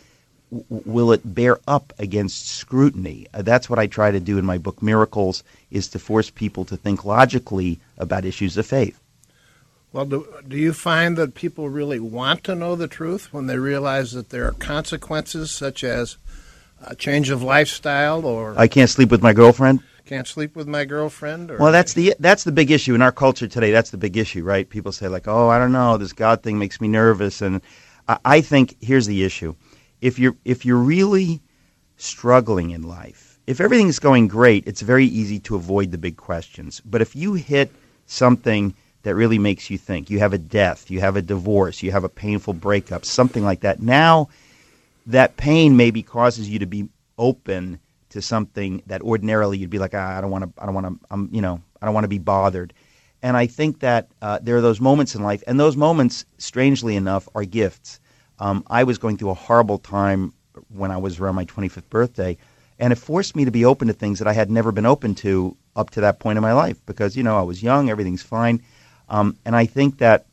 w- 0.50 0.82
will 0.84 1.12
it 1.12 1.22
bear 1.25 1.58
up 1.66 1.92
against 1.98 2.48
scrutiny? 2.48 3.26
Uh, 3.32 3.42
that's 3.42 3.70
what 3.70 3.78
I 3.78 3.87
try 3.87 4.10
to 4.10 4.20
do 4.20 4.38
in 4.38 4.44
my 4.44 4.58
book 4.58 4.82
Miracles 4.82 5.44
is 5.70 5.88
to 5.88 5.98
force 5.98 6.30
people 6.30 6.64
to 6.66 6.76
think 6.76 7.04
logically 7.04 7.80
about 7.96 8.25
issues 8.25 8.56
of 8.56 8.66
faith. 8.66 9.00
Well, 9.92 10.04
do, 10.04 10.28
do 10.46 10.56
you 10.56 10.75
find 10.75 11.16
that 11.16 11.34
people 11.34 11.70
really 11.70 11.98
want 11.98 12.44
to 12.44 12.54
know 12.54 12.76
the 12.76 12.88
truth 12.88 13.32
when 13.32 13.46
they 13.46 13.58
realize 13.58 14.12
that 14.12 14.28
there 14.28 14.46
are 14.46 14.52
consequences 14.52 15.50
such 15.50 15.82
as 15.82 16.18
a 16.87 16.94
change 16.94 17.30
of 17.30 17.42
lifestyle 17.42 18.25
or 18.25 18.54
I 18.56 18.68
can't 18.68 18.90
sleep 18.90 19.10
with 19.10 19.22
my 19.22 19.32
girlfriend. 19.32 19.82
Can't 20.09 20.27
sleep 20.27 20.57
with 20.57 20.67
my 20.67 20.85
girlfriend? 20.85 21.50
Or, 21.50 21.59
Well, 21.59 21.73
that's 21.73 21.93
the 21.93 22.15
that's 22.19 22.45
the 22.45 22.53
big 22.53 22.71
issue 22.71 22.95
in 22.95 23.03
our 23.03 23.12
culture 23.12 23.47
today. 23.47 23.71
That's 23.71 23.91
the 23.91 23.99
big 23.99 24.17
issue, 24.17 24.43
right? 24.43 24.69
People 24.69 24.91
say 24.91 25.07
like, 25.09 25.29
"Oh, 25.29 25.49
I 25.49 25.59
don't 25.59 25.73
know, 25.73 25.99
this 25.99 26.12
God 26.12 26.43
thing 26.43 26.59
makes 26.59 26.81
me 26.81 26.88
nervous," 26.88 27.43
and 27.43 27.61
I, 28.09 28.19
I 28.25 28.41
think 28.41 28.77
here's 28.81 29.07
the 29.07 29.23
issue: 29.25 29.55
if 30.00 30.19
you're 30.19 30.37
if 30.45 30.65
you're 30.65 30.79
really 30.79 31.43
struggling 31.99 32.71
in 32.71 32.83
life, 32.83 33.38
if 33.47 33.61
everything's 33.61 33.99
going 33.99 34.29
great, 34.29 34.67
it's 34.67 34.81
very 34.81 35.07
easy 35.07 35.38
to 35.41 35.57
avoid 35.57 35.91
the 35.91 35.99
big 35.99 36.17
questions. 36.17 36.81
But 36.85 37.03
if 37.03 37.15
you 37.15 37.35
hit 37.35 37.71
something 38.07 38.75
that 39.03 39.15
really 39.15 39.38
makes 39.38 39.71
you 39.71 39.79
think, 39.79 40.11
you 40.11 40.19
have 40.21 40.33
a 40.33 40.38
death, 40.38 40.91
you 40.91 41.00
have 41.00 41.17
a 41.17 41.23
divorce, 41.23 41.83
you 41.83 41.93
have 41.93 42.05
a 42.05 42.09
painful 42.09 42.55
breakup, 42.55 43.05
something 43.05 43.45
like 43.45 43.61
that. 43.61 43.81
Now, 43.81 44.29
that 45.07 45.37
pain 45.37 45.77
maybe 45.77 46.03
causes 46.03 46.49
you 46.49 46.59
to 46.59 46.67
be 46.67 46.88
open 47.17 47.79
to 48.11 48.23
something 48.23 48.83
that 48.87 49.03
ordinarily 49.03 49.59
you'd 49.59 49.71
be 49.71 49.79
like, 49.79 49.95
ah, 49.95 50.17
I 50.17 50.21
don't 50.21 50.31
want 50.31 50.45
to, 50.45 50.62
I 50.62 50.67
don't 50.67 50.75
want 50.75 50.87
to, 50.87 51.07
I'm, 51.11 51.29
you 51.33 51.41
know, 51.41 51.61
I 51.81 51.87
don't 51.87 51.95
want 51.95 52.05
to 52.05 52.09
be 52.09 52.19
bothered. 52.19 52.73
And 53.23 53.37
I 53.37 53.47
think 53.47 53.81
that 53.81 54.09
uh, 54.23 54.38
there 54.43 54.57
are 54.57 54.61
those 54.61 54.81
moments 54.81 55.15
in 55.15 55.23
life, 55.23 55.43
and 55.47 55.59
those 55.59 55.77
moments, 55.77 56.25
strangely 56.38 56.95
enough, 56.97 57.29
are 57.35 57.45
gifts. 57.45 58.00
Um, 58.38 58.62
I 58.69 58.85
was 58.85 58.99
going 58.99 59.17
through 59.17 59.31
a 59.31 59.35
horrible 59.35 59.79
time 59.79 60.33
when 60.69 60.91
I 60.91 60.97
was 60.97 61.19
around 61.19 61.35
my 61.35 61.45
25th 61.45 61.88
birthday, 61.91 62.37
and 62.79 62.93
it 62.93 62.97
forced 62.97 63.35
me 63.35 63.45
to 63.45 63.50
be 63.50 63.65
open 63.65 63.88
to 63.88 63.95
things 63.95 64.21
that 64.21 64.29
I 64.29 64.33
had 64.33 64.50
never 64.50 64.71
been 64.71 64.87
open 64.87 65.15
to 65.17 65.57
up 65.75 65.91
to 65.91 66.00
that 66.03 66.21
point 66.21 66.37
in 66.37 66.43
my 66.43 66.53
life 66.53 66.85
because, 66.87 67.17
you 67.17 67.25
know, 67.25 67.37
I 67.37 67.43
was 67.43 67.62
young, 67.62 67.91
everything's 67.91 68.23
fine. 68.23 68.62
Um, 69.09 69.37
and 69.45 69.57
I 69.57 69.67
think 69.67 69.99
that 69.99 70.27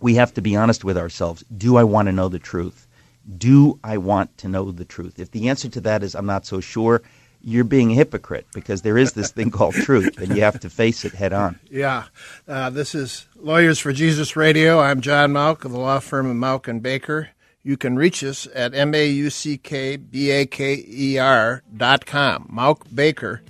we 0.00 0.14
have 0.14 0.34
to 0.34 0.42
be 0.42 0.56
honest 0.56 0.84
with 0.84 0.98
ourselves. 0.98 1.44
Do 1.56 1.76
I 1.76 1.84
want 1.84 2.06
to 2.06 2.12
know 2.12 2.28
the 2.28 2.38
truth? 2.38 2.88
Do 3.36 3.78
I 3.84 3.98
want 3.98 4.36
to 4.38 4.48
know 4.48 4.72
the 4.72 4.84
truth? 4.84 5.18
If 5.18 5.30
the 5.30 5.48
answer 5.48 5.68
to 5.68 5.80
that 5.82 6.02
is 6.02 6.14
I'm 6.14 6.26
not 6.26 6.46
so 6.46 6.60
sure, 6.60 7.02
you're 7.42 7.64
being 7.64 7.92
a 7.92 7.94
hypocrite 7.94 8.46
because 8.52 8.82
there 8.82 8.98
is 8.98 9.12
this 9.12 9.30
thing 9.30 9.50
called 9.50 9.74
truth 9.74 10.18
and 10.18 10.36
you 10.36 10.42
have 10.42 10.60
to 10.60 10.70
face 10.70 11.04
it 11.04 11.12
head 11.12 11.32
on. 11.32 11.58
Yeah. 11.70 12.04
Uh, 12.48 12.70
this 12.70 12.94
is 12.94 13.26
Lawyers 13.36 13.78
for 13.78 13.92
Jesus 13.92 14.36
Radio. 14.36 14.80
I'm 14.80 15.00
John 15.00 15.32
Mauck 15.32 15.64
of 15.64 15.72
the 15.72 15.78
law 15.78 16.00
firm 16.00 16.26
of 16.26 16.36
Mauck 16.36 16.68
and 16.68 16.82
Baker. 16.82 17.30
You 17.62 17.76
can 17.76 17.96
reach 17.96 18.24
us 18.24 18.48
at 18.54 18.74
M-A-U-C-K-B-A-K-E-R 18.74 21.62
dot 21.76 22.06
com, 22.06 22.50
mauckbaker 22.52 23.40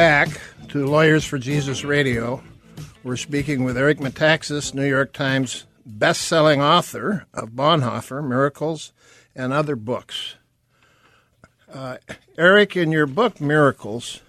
Back 0.00 0.40
to 0.66 0.86
Lawyers 0.86 1.26
for 1.26 1.36
Jesus 1.36 1.84
Radio. 1.84 2.42
We're 3.04 3.18
speaking 3.18 3.64
with 3.64 3.76
Eric 3.76 3.98
Metaxas, 3.98 4.72
New 4.72 4.88
York 4.88 5.12
Times 5.12 5.66
best-selling 5.84 6.62
author 6.62 7.26
of 7.34 7.50
Bonhoeffer, 7.50 8.26
Miracles, 8.26 8.94
and 9.36 9.52
other 9.52 9.76
books. 9.76 10.36
Uh, 11.70 11.98
Eric, 12.38 12.78
in 12.78 12.90
your 12.92 13.04
book 13.04 13.42
Miracles, 13.42 14.22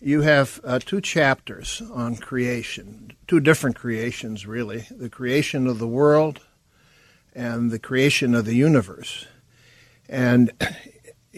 you 0.00 0.20
have 0.20 0.60
uh, 0.62 0.78
two 0.78 1.00
chapters 1.00 1.82
on 1.92 2.14
creation, 2.14 3.10
two 3.26 3.40
different 3.40 3.74
creations, 3.74 4.46
really: 4.46 4.86
the 4.88 5.10
creation 5.10 5.66
of 5.66 5.80
the 5.80 5.88
world 5.88 6.42
and 7.34 7.72
the 7.72 7.80
creation 7.80 8.36
of 8.36 8.44
the 8.44 8.54
universe. 8.54 9.26
And 10.08 10.52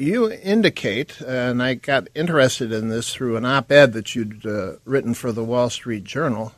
you 0.01 0.33
indicate, 0.33 1.21
and 1.21 1.63
I 1.63 1.75
got 1.75 2.09
interested 2.15 2.73
in 2.73 2.89
this 2.89 3.13
through 3.13 3.37
an 3.37 3.45
op 3.45 3.71
ed 3.71 3.93
that 3.93 4.15
you'd 4.15 4.47
uh, 4.47 4.77
written 4.85 5.15
for 5.15 5.31
the 5.31 5.45
Wall 5.45 5.69
Street 5.69 6.05
Journal, 6.05 6.53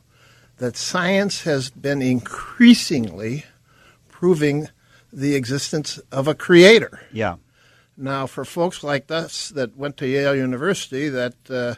that 0.59 0.77
science 0.77 1.43
has 1.43 1.71
been 1.71 2.01
increasingly 2.01 3.45
proving 4.09 4.69
the 5.13 5.35
existence 5.35 5.99
of 6.13 6.29
a 6.29 6.35
creator. 6.35 7.01
Yeah. 7.13 7.37
Now, 7.97 8.27
for 8.27 8.45
folks 8.45 8.83
like 8.83 9.11
us 9.11 9.49
that 9.51 9.77
went 9.77 9.97
to 9.99 10.07
Yale 10.07 10.37
University, 10.37 11.09
that 11.09 11.35
uh, 11.51 11.75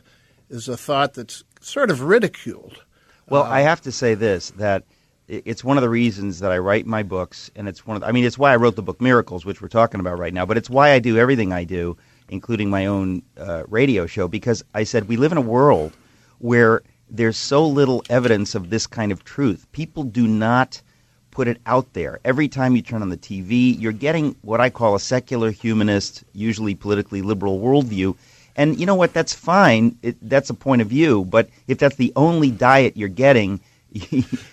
is 0.50 0.68
a 0.68 0.76
thought 0.76 1.14
that's 1.14 1.44
sort 1.61 1.90
of 1.90 2.02
ridiculed. 2.02 2.83
Well, 3.28 3.42
I 3.42 3.62
have 3.62 3.80
to 3.83 3.92
say 3.92 4.14
this 4.14 4.50
that 4.50 4.85
it's 5.28 5.64
one 5.64 5.78
of 5.78 5.82
the 5.82 5.88
reasons 5.88 6.40
that 6.40 6.52
I 6.52 6.58
write 6.58 6.86
my 6.86 7.02
books, 7.02 7.50
and 7.56 7.68
it's 7.68 7.86
one 7.86 7.96
of 7.96 8.02
the, 8.02 8.08
I 8.08 8.12
mean, 8.12 8.24
it's 8.24 8.38
why 8.38 8.52
I 8.52 8.56
wrote 8.56 8.76
the 8.76 8.82
book 8.82 9.00
Miracles, 9.00 9.44
which 9.44 9.62
we're 9.62 9.68
talking 9.68 10.00
about 10.00 10.18
right 10.18 10.34
now, 10.34 10.44
but 10.44 10.56
it's 10.56 10.68
why 10.68 10.92
I 10.92 10.98
do 10.98 11.16
everything 11.16 11.52
I 11.52 11.64
do, 11.64 11.96
including 12.28 12.68
my 12.68 12.86
own 12.86 13.22
uh, 13.38 13.64
radio 13.68 14.06
show, 14.06 14.28
because 14.28 14.64
I 14.74 14.84
said 14.84 15.08
we 15.08 15.16
live 15.16 15.32
in 15.32 15.38
a 15.38 15.42
world 15.42 15.96
where 16.38 16.82
there's 17.08 17.36
so 17.36 17.66
little 17.66 18.02
evidence 18.10 18.54
of 18.54 18.70
this 18.70 18.86
kind 18.86 19.12
of 19.12 19.24
truth. 19.24 19.66
People 19.72 20.02
do 20.02 20.26
not 20.26 20.82
put 21.30 21.48
it 21.48 21.60
out 21.66 21.92
there. 21.92 22.20
Every 22.24 22.48
time 22.48 22.76
you 22.76 22.82
turn 22.82 23.02
on 23.02 23.08
the 23.08 23.16
TV, 23.16 23.78
you're 23.78 23.92
getting 23.92 24.36
what 24.42 24.60
I 24.60 24.70
call 24.70 24.94
a 24.94 25.00
secular 25.00 25.50
humanist, 25.50 26.24
usually 26.32 26.74
politically 26.74 27.22
liberal 27.22 27.60
worldview. 27.60 28.16
And 28.56 28.78
you 28.78 28.86
know 28.86 28.94
what? 28.94 29.12
That's 29.12 29.34
fine. 29.34 29.98
It, 30.02 30.16
that's 30.22 30.50
a 30.50 30.54
point 30.54 30.82
of 30.82 30.88
view. 30.88 31.24
But 31.24 31.48
if 31.66 31.78
that's 31.78 31.96
the 31.96 32.12
only 32.14 32.50
diet 32.50 32.96
you're 32.96 33.08
getting, 33.08 33.60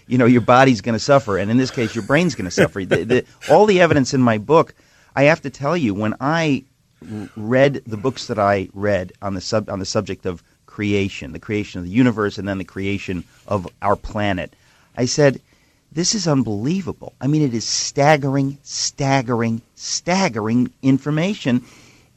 you 0.08 0.18
know, 0.18 0.26
your 0.26 0.42
body's 0.42 0.82
going 0.82 0.94
to 0.94 1.00
suffer. 1.00 1.38
And 1.38 1.50
in 1.50 1.58
this 1.58 1.72
case, 1.72 1.96
your 1.96 2.04
brain's 2.04 2.36
going 2.36 2.46
to 2.46 2.52
suffer. 2.52 2.86
the, 2.86 3.04
the, 3.04 3.26
all 3.50 3.66
the 3.66 3.82
evidence 3.82 4.14
in 4.14 4.22
my 4.22 4.38
book, 4.38 4.76
I 5.16 5.24
have 5.24 5.42
to 5.42 5.50
tell 5.50 5.76
you, 5.76 5.94
when 5.96 6.14
I 6.22 6.64
read 7.36 7.82
the 7.88 7.98
books 7.98 8.28
that 8.28 8.38
I 8.38 8.70
read 8.74 9.14
on 9.22 9.34
the 9.34 9.42
sub 9.42 9.70
on 9.70 9.80
the 9.80 9.86
subject 9.86 10.26
of 10.26 10.44
creation, 10.66 11.32
the 11.32 11.40
creation 11.40 11.80
of 11.80 11.86
the 11.86 11.92
universe, 11.92 12.38
and 12.38 12.48
then 12.48 12.60
the 12.60 12.64
creation 12.64 13.24
of 13.48 13.68
our 13.82 13.96
planet, 13.96 14.54
I 14.96 15.06
said, 15.06 15.42
"This 15.92 16.14
is 16.14 16.28
unbelievable." 16.28 17.14
I 17.20 17.28
mean, 17.28 17.42
it 17.42 17.54
is 17.54 17.66
staggering, 17.66 18.60
staggering, 18.62 19.64
staggering 19.76 20.72
information. 20.84 21.64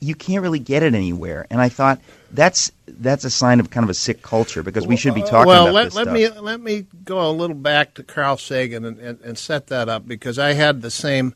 You 0.01 0.15
can't 0.15 0.43
really 0.43 0.59
get 0.59 0.83
it 0.83 0.95
anywhere. 0.95 1.47
And 1.51 1.61
I 1.61 1.71
thought 1.71 2.01
that's 2.35 2.73
that's 2.87 3.25
a 3.25 3.31
sign 3.31 3.61
of 3.61 3.71
kind 3.71 3.85
of 3.85 3.91
a 3.91 3.95
sick 3.95 4.23
culture 4.23 4.63
because 4.63 4.87
we 4.87 4.97
should 4.97 5.15
be 5.15 5.23
talking 5.23 5.49
well, 5.49 5.65
about 5.65 5.75
let, 5.75 5.85
this 5.85 5.95
let 5.95 6.05
stuff. 6.05 6.15
me 6.15 6.29
let 6.29 6.61
me 6.61 6.87
go 7.05 7.29
a 7.29 7.33
little 7.33 7.57
back 7.57 7.95
to 7.95 8.03
Carl 8.03 8.37
Sagan 8.37 8.85
and, 8.85 8.99
and, 8.99 9.21
and 9.21 9.39
set 9.39 9.69
that 9.69 9.89
up 9.89 10.07
because 10.07 10.39
I 10.39 10.53
had 10.53 10.83
the 10.83 10.91
same 10.91 11.35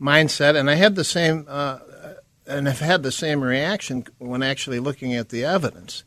mindset 0.00 0.56
and 0.56 0.70
I 0.70 0.74
had 0.74 0.94
the 0.94 1.04
same 1.04 1.44
uh, 1.48 1.78
and 2.46 2.66
have 2.66 2.80
had 2.80 3.02
the 3.02 3.12
same 3.12 3.42
reaction 3.42 4.04
when 4.18 4.42
actually 4.42 4.80
looking 4.80 5.14
at 5.14 5.28
the 5.28 5.44
evidence. 5.44 6.02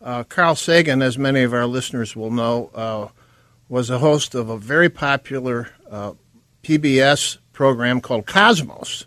Uh, 0.00 0.24
Carl 0.24 0.56
Sagan, 0.56 1.02
as 1.02 1.16
many 1.16 1.42
of 1.42 1.54
our 1.54 1.66
listeners 1.66 2.16
will 2.16 2.30
know, 2.30 2.70
uh, 2.74 3.08
was 3.68 3.88
a 3.90 3.98
host 3.98 4.34
of 4.34 4.48
a 4.48 4.58
very 4.58 4.88
popular 4.88 5.70
uh, 5.90 6.12
PBS 6.62 7.38
program 7.52 8.00
called 8.00 8.26
Cosmos, 8.26 9.06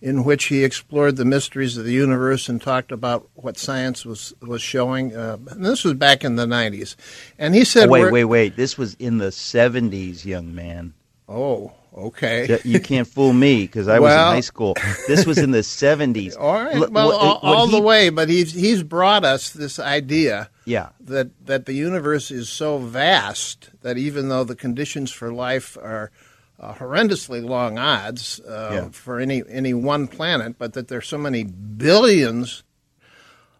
in 0.00 0.24
which 0.24 0.44
he 0.44 0.62
explored 0.62 1.16
the 1.16 1.24
mysteries 1.24 1.76
of 1.76 1.84
the 1.84 1.92
universe 1.92 2.48
and 2.48 2.60
talked 2.60 2.92
about 2.92 3.28
what 3.34 3.58
science 3.58 4.04
was 4.04 4.34
was 4.40 4.62
showing. 4.62 5.14
Uh, 5.14 5.38
and 5.50 5.64
this 5.64 5.84
was 5.84 5.94
back 5.94 6.24
in 6.24 6.36
the 6.36 6.46
'90s, 6.46 6.96
and 7.38 7.54
he 7.54 7.64
said, 7.64 7.88
oh, 7.88 7.92
"Wait, 7.92 8.12
wait, 8.12 8.24
wait! 8.24 8.56
This 8.56 8.76
was 8.76 8.94
in 8.94 9.18
the 9.18 9.28
'70s, 9.28 10.24
young 10.24 10.54
man." 10.54 10.94
Oh, 11.28 11.72
okay. 11.92 12.60
You 12.64 12.78
can't 12.78 13.08
fool 13.08 13.32
me 13.32 13.62
because 13.62 13.88
I 13.88 13.98
well, 13.98 14.02
was 14.02 14.12
in 14.12 14.36
high 14.36 14.40
school. 14.40 14.76
This 15.08 15.26
was 15.26 15.38
in 15.38 15.50
the 15.50 15.58
'70s. 15.62 16.38
All 16.38 16.54
right, 16.54 16.78
well, 16.78 17.08
what, 17.08 17.14
all, 17.20 17.38
all 17.42 17.66
he, 17.66 17.72
the 17.72 17.82
way, 17.82 18.10
but 18.10 18.28
he's 18.28 18.52
he's 18.52 18.82
brought 18.82 19.24
us 19.24 19.50
this 19.50 19.78
idea. 19.78 20.50
Yeah. 20.64 20.90
That 21.00 21.30
that 21.46 21.66
the 21.66 21.72
universe 21.72 22.30
is 22.30 22.48
so 22.48 22.78
vast 22.78 23.70
that 23.82 23.96
even 23.96 24.28
though 24.28 24.44
the 24.44 24.56
conditions 24.56 25.10
for 25.10 25.32
life 25.32 25.76
are 25.78 26.10
uh, 26.58 26.74
horrendously 26.74 27.46
long 27.46 27.78
odds 27.78 28.40
uh, 28.40 28.70
yeah. 28.72 28.88
for 28.90 29.20
any 29.20 29.42
any 29.48 29.74
one 29.74 30.08
planet, 30.08 30.56
but 30.58 30.72
that 30.72 30.88
there's 30.88 31.06
so 31.06 31.18
many 31.18 31.44
billions 31.44 32.62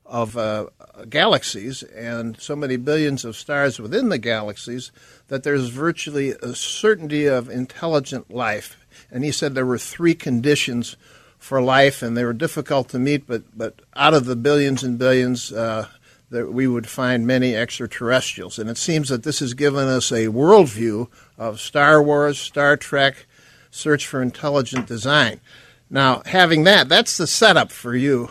of 0.05 0.37
uh, 0.37 0.67
galaxies 1.09 1.83
and 1.83 2.41
so 2.41 2.55
many 2.55 2.77
billions 2.77 3.25
of 3.25 3.37
stars 3.37 3.81
within 3.81 4.09
the 4.09 4.19
galaxies 4.19 4.93
that 5.29 5.43
there's 5.43 5.69
virtually 5.69 6.31
a 6.31 6.55
certainty 6.55 7.27
of 7.27 7.51
intelligent 7.51 8.33
life. 8.33 8.77
And 9.11 9.25
he 9.25 9.33
said 9.33 9.55
there 9.55 9.67
were 9.67 9.79
three 9.79 10.15
conditions 10.15 10.97
for 11.39 11.61
life, 11.61 12.03
and 12.03 12.17
they 12.17 12.25
were 12.25 12.33
difficult 12.33 12.89
to 12.91 12.99
meet, 12.99 13.27
but 13.27 13.43
but 13.57 13.83
out 13.95 14.15
of 14.15 14.25
the 14.25 14.37
billions 14.37 14.83
and 14.83 14.99
billions. 14.99 15.53
Uh, 15.53 15.89
that 16.29 16.53
we 16.53 16.67
would 16.67 16.89
find 16.89 17.25
many 17.25 17.55
extraterrestrials. 17.55 18.59
And 18.59 18.69
it 18.69 18.77
seems 18.77 19.11
that 19.11 19.23
this 19.23 19.39
has 19.39 19.55
given 19.55 19.87
us 19.87 20.11
a 20.11 20.27
worldview 20.27 21.09
of 21.39 21.61
Star 21.61 22.03
Wars, 22.03 22.39
Star 22.39 22.77
Trek, 22.77 23.27
search 23.71 24.07
for 24.07 24.23
intelligent 24.23 24.87
design. 24.87 25.41
Now, 25.91 26.23
having 26.27 26.65
that, 26.65 26.89
that's 26.89 27.17
the 27.17 27.27
setup 27.27 27.71
for 27.71 27.95
you. 27.95 28.31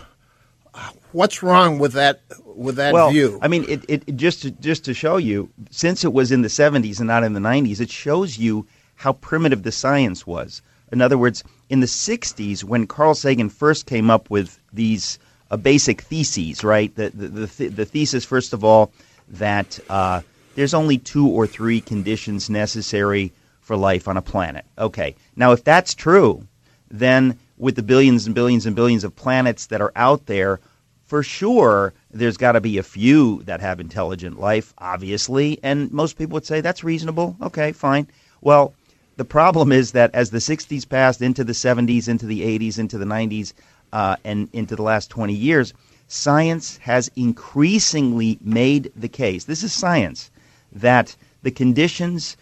What's 1.12 1.42
wrong 1.42 1.80
with 1.80 1.94
that 1.94 2.22
with 2.46 2.76
that 2.76 2.94
well, 2.94 3.10
view? 3.10 3.40
I 3.42 3.48
mean, 3.48 3.66
it, 3.70 3.86
it 3.88 4.16
just 4.18 4.42
to, 4.42 4.52
just 4.52 4.84
to 4.86 4.94
show 4.94 5.16
you, 5.16 5.50
since 5.70 6.04
it 6.04 6.12
was 6.12 6.32
in 6.32 6.42
the 6.42 6.50
70s 6.50 7.00
and 7.00 7.08
not 7.08 7.24
in 7.24 7.34
the 7.34 7.40
90s, 7.40 7.80
it 7.80 7.90
shows 7.90 8.38
you 8.38 8.68
how 8.96 9.14
primitive 9.14 9.64
the 9.64 9.72
science 9.72 10.28
was. 10.28 10.62
In 10.92 11.02
other 11.02 11.18
words, 11.18 11.44
in 11.70 11.80
the 11.80 11.86
60s, 11.86 12.64
when 12.64 12.88
Carl 12.88 13.16
Sagan 13.16 13.50
first 13.50 13.86
came 13.86 14.10
up 14.10 14.30
with 14.30 14.60
these 14.74 15.18
uh, 15.52 15.58
basic 15.58 16.02
theses, 16.02 16.64
right? 16.64 16.94
The, 16.96 17.10
the, 17.12 17.28
the, 17.28 17.68
the, 17.68 17.86
thesis, 17.86 18.26
first 18.26 18.54
of 18.54 18.64
all, 18.64 18.92
that 19.30 19.80
uh, 19.90 20.22
there's 20.56 20.74
only 20.74 20.98
two 20.98 21.28
or 21.28 21.46
three 21.46 21.82
conditions 21.82 22.50
necessary 22.50 23.32
for 23.60 23.76
life 23.76 24.08
on 24.08 24.18
a 24.18 24.22
planet. 24.22 24.66
Okay. 24.78 25.16
Now, 25.36 25.52
if 25.52 25.64
that's 25.64 25.94
true, 25.94 26.48
then 26.90 27.38
with 27.58 27.76
the 27.76 27.84
billions 27.84 28.26
and 28.26 28.34
billions 28.36 28.66
and 28.66 28.76
billions 28.76 29.04
of 29.04 29.16
planets 29.16 29.68
that 29.68 29.82
are 29.82 29.92
out 29.96 30.26
there, 30.26 30.60
for 31.06 31.24
sure, 31.24 31.94
there's 32.12 32.38
got 32.38 32.54
to 32.54 32.62
be 32.62 32.78
a 32.78 32.84
few 32.84 33.44
that 33.44 33.62
have 33.62 33.80
intelligent 33.80 34.40
life, 34.40 34.74
obviously. 34.78 35.60
And 35.62 35.92
most 35.92 36.18
people 36.18 36.34
would 36.36 36.46
say 36.46 36.62
that's 36.62 36.84
reasonable. 36.84 37.36
Okay, 37.42 37.72
fine. 37.72 38.08
Well, 38.42 38.74
the 39.18 39.26
problem 39.26 39.72
is 39.72 39.92
that 39.92 40.14
as 40.14 40.30
the 40.30 40.40
60s 40.40 40.88
passed 40.88 41.22
into 41.22 41.44
the 41.44 41.54
70s, 41.54 42.08
into 42.08 42.26
the 42.26 42.42
80s, 42.42 42.80
into 42.80 42.98
the 42.98 43.06
90s, 43.06 43.54
uh, 43.94 44.16
and 44.24 44.50
into 44.52 44.76
the 44.76 44.84
last 44.84 45.10
20 45.10 45.34
years, 45.34 45.74
science 46.08 46.78
has 46.78 47.10
increasingly 47.16 48.38
made 48.42 48.92
the 48.96 49.08
case. 49.08 49.46
This 49.46 49.64
is 49.64 49.74
science 49.74 50.32
that 50.76 51.16
the 51.42 51.52
conditions 51.52 52.38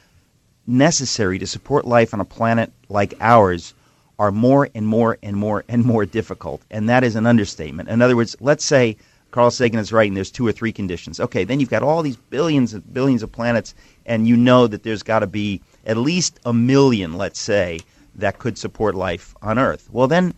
necessary 0.68 1.40
to 1.40 1.48
support 1.48 1.86
life 1.86 2.14
on 2.14 2.20
a 2.20 2.26
planet 2.26 2.72
like 2.90 3.14
ours 3.20 3.74
are 4.20 4.32
more 4.32 4.70
and 4.76 4.88
more 4.88 5.18
and 5.24 5.36
more 5.36 5.64
and 5.68 5.84
more 5.84 6.06
difficult. 6.06 6.62
And 6.70 6.90
that 6.90 7.04
is 7.04 7.16
an 7.16 7.26
understatement. 7.26 7.90
In 7.90 8.02
other 8.02 8.16
words, 8.16 8.36
let's 8.40 8.64
say 8.64 8.98
Carl 9.32 9.52
Sagan 9.52 9.80
is 9.80 9.92
right 9.92 10.08
and 10.08 10.16
there's 10.16 10.32
two 10.32 10.46
or 10.46 10.52
three 10.52 10.72
conditions. 10.72 11.20
Okay, 11.20 11.44
then 11.44 11.60
you've 11.60 11.70
got 11.70 11.84
all 11.84 12.02
these 12.02 12.16
billions 12.16 12.74
and 12.74 12.94
billions 12.94 13.24
of 13.24 13.32
planets, 13.32 13.74
and 14.06 14.28
you 14.28 14.38
know 14.38 14.68
that 14.68 14.84
there's 14.84 15.04
got 15.04 15.20
to 15.20 15.28
be 15.28 15.62
at 15.86 15.98
least 15.98 16.40
a 16.46 16.54
million, 16.54 17.14
let's 17.14 17.40
say, 17.40 17.80
that 18.16 18.38
could 18.38 18.58
support 18.58 18.94
life 18.94 19.36
on 19.42 19.58
Earth. 19.58 19.90
Well, 19.92 20.08
then 20.08 20.36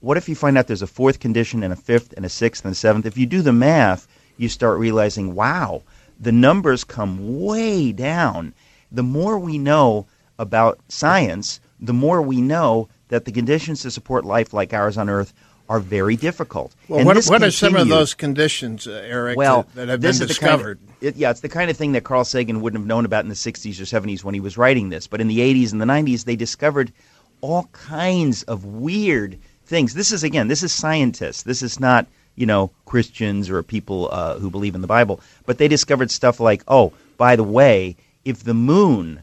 what 0.00 0.16
if 0.16 0.28
you 0.28 0.34
find 0.34 0.56
out 0.56 0.66
there's 0.66 0.80
a 0.80 0.86
fourth 0.86 1.20
condition 1.20 1.62
and 1.62 1.72
a 1.72 1.76
fifth 1.76 2.14
and 2.16 2.24
a 2.24 2.30
sixth 2.30 2.64
and 2.64 2.72
a 2.72 2.74
seventh? 2.74 3.04
If 3.04 3.18
you 3.18 3.26
do 3.26 3.42
the 3.42 3.52
math, 3.52 4.08
you 4.38 4.48
start 4.48 4.78
realizing, 4.78 5.34
wow, 5.34 5.82
the 6.20 6.32
numbers 6.32 6.84
come 6.84 7.40
way 7.42 7.92
down. 7.92 8.54
The 8.92 9.02
more 9.02 9.38
we 9.38 9.58
know 9.58 10.06
about 10.38 10.78
science, 10.88 11.60
the 11.80 11.92
more 11.92 12.20
we 12.20 12.40
know 12.40 12.88
that 13.08 13.24
the 13.24 13.32
conditions 13.32 13.82
to 13.82 13.90
support 13.90 14.24
life 14.24 14.52
like 14.52 14.72
ours 14.72 14.98
on 14.98 15.08
Earth 15.08 15.32
are 15.68 15.80
very 15.80 16.16
difficult. 16.16 16.74
Well, 16.88 17.04
what, 17.04 17.24
what 17.26 17.42
are 17.42 17.50
some 17.50 17.76
of 17.76 17.88
those 17.88 18.12
conditions, 18.12 18.88
uh, 18.88 19.02
Eric, 19.06 19.36
well, 19.36 19.62
that, 19.62 19.86
that 19.86 19.88
have 19.88 20.00
been 20.00 20.18
discovered? 20.18 20.78
Kind 20.80 20.90
of, 20.98 21.06
it, 21.06 21.16
yeah, 21.16 21.30
it's 21.30 21.40
the 21.40 21.48
kind 21.48 21.70
of 21.70 21.76
thing 21.76 21.92
that 21.92 22.02
Carl 22.02 22.24
Sagan 22.24 22.60
wouldn't 22.60 22.80
have 22.82 22.88
known 22.88 23.04
about 23.04 23.24
in 23.24 23.28
the 23.28 23.36
60s 23.36 23.80
or 23.80 23.84
70s 23.84 24.24
when 24.24 24.34
he 24.34 24.40
was 24.40 24.58
writing 24.58 24.88
this. 24.88 25.06
But 25.06 25.20
in 25.20 25.28
the 25.28 25.38
80s 25.38 25.70
and 25.70 25.80
the 25.80 25.86
90s, 25.86 26.24
they 26.24 26.34
discovered 26.34 26.92
all 27.40 27.64
kinds 27.72 28.42
of 28.44 28.64
weird 28.64 29.38
things. 29.64 29.94
This 29.94 30.10
is 30.10 30.24
again, 30.24 30.48
this 30.48 30.64
is 30.64 30.72
scientists. 30.72 31.44
This 31.44 31.62
is 31.62 31.78
not 31.78 32.08
you 32.40 32.46
know 32.46 32.70
Christians 32.86 33.50
or 33.50 33.62
people 33.62 34.08
uh, 34.10 34.38
who 34.38 34.50
believe 34.50 34.74
in 34.74 34.80
the 34.80 34.86
Bible. 34.86 35.20
But 35.44 35.58
they 35.58 35.68
discovered 35.68 36.10
stuff 36.10 36.40
like, 36.40 36.64
oh, 36.66 36.94
by 37.18 37.36
the 37.36 37.44
way, 37.44 37.96
if 38.24 38.42
the 38.42 38.54
moon 38.54 39.22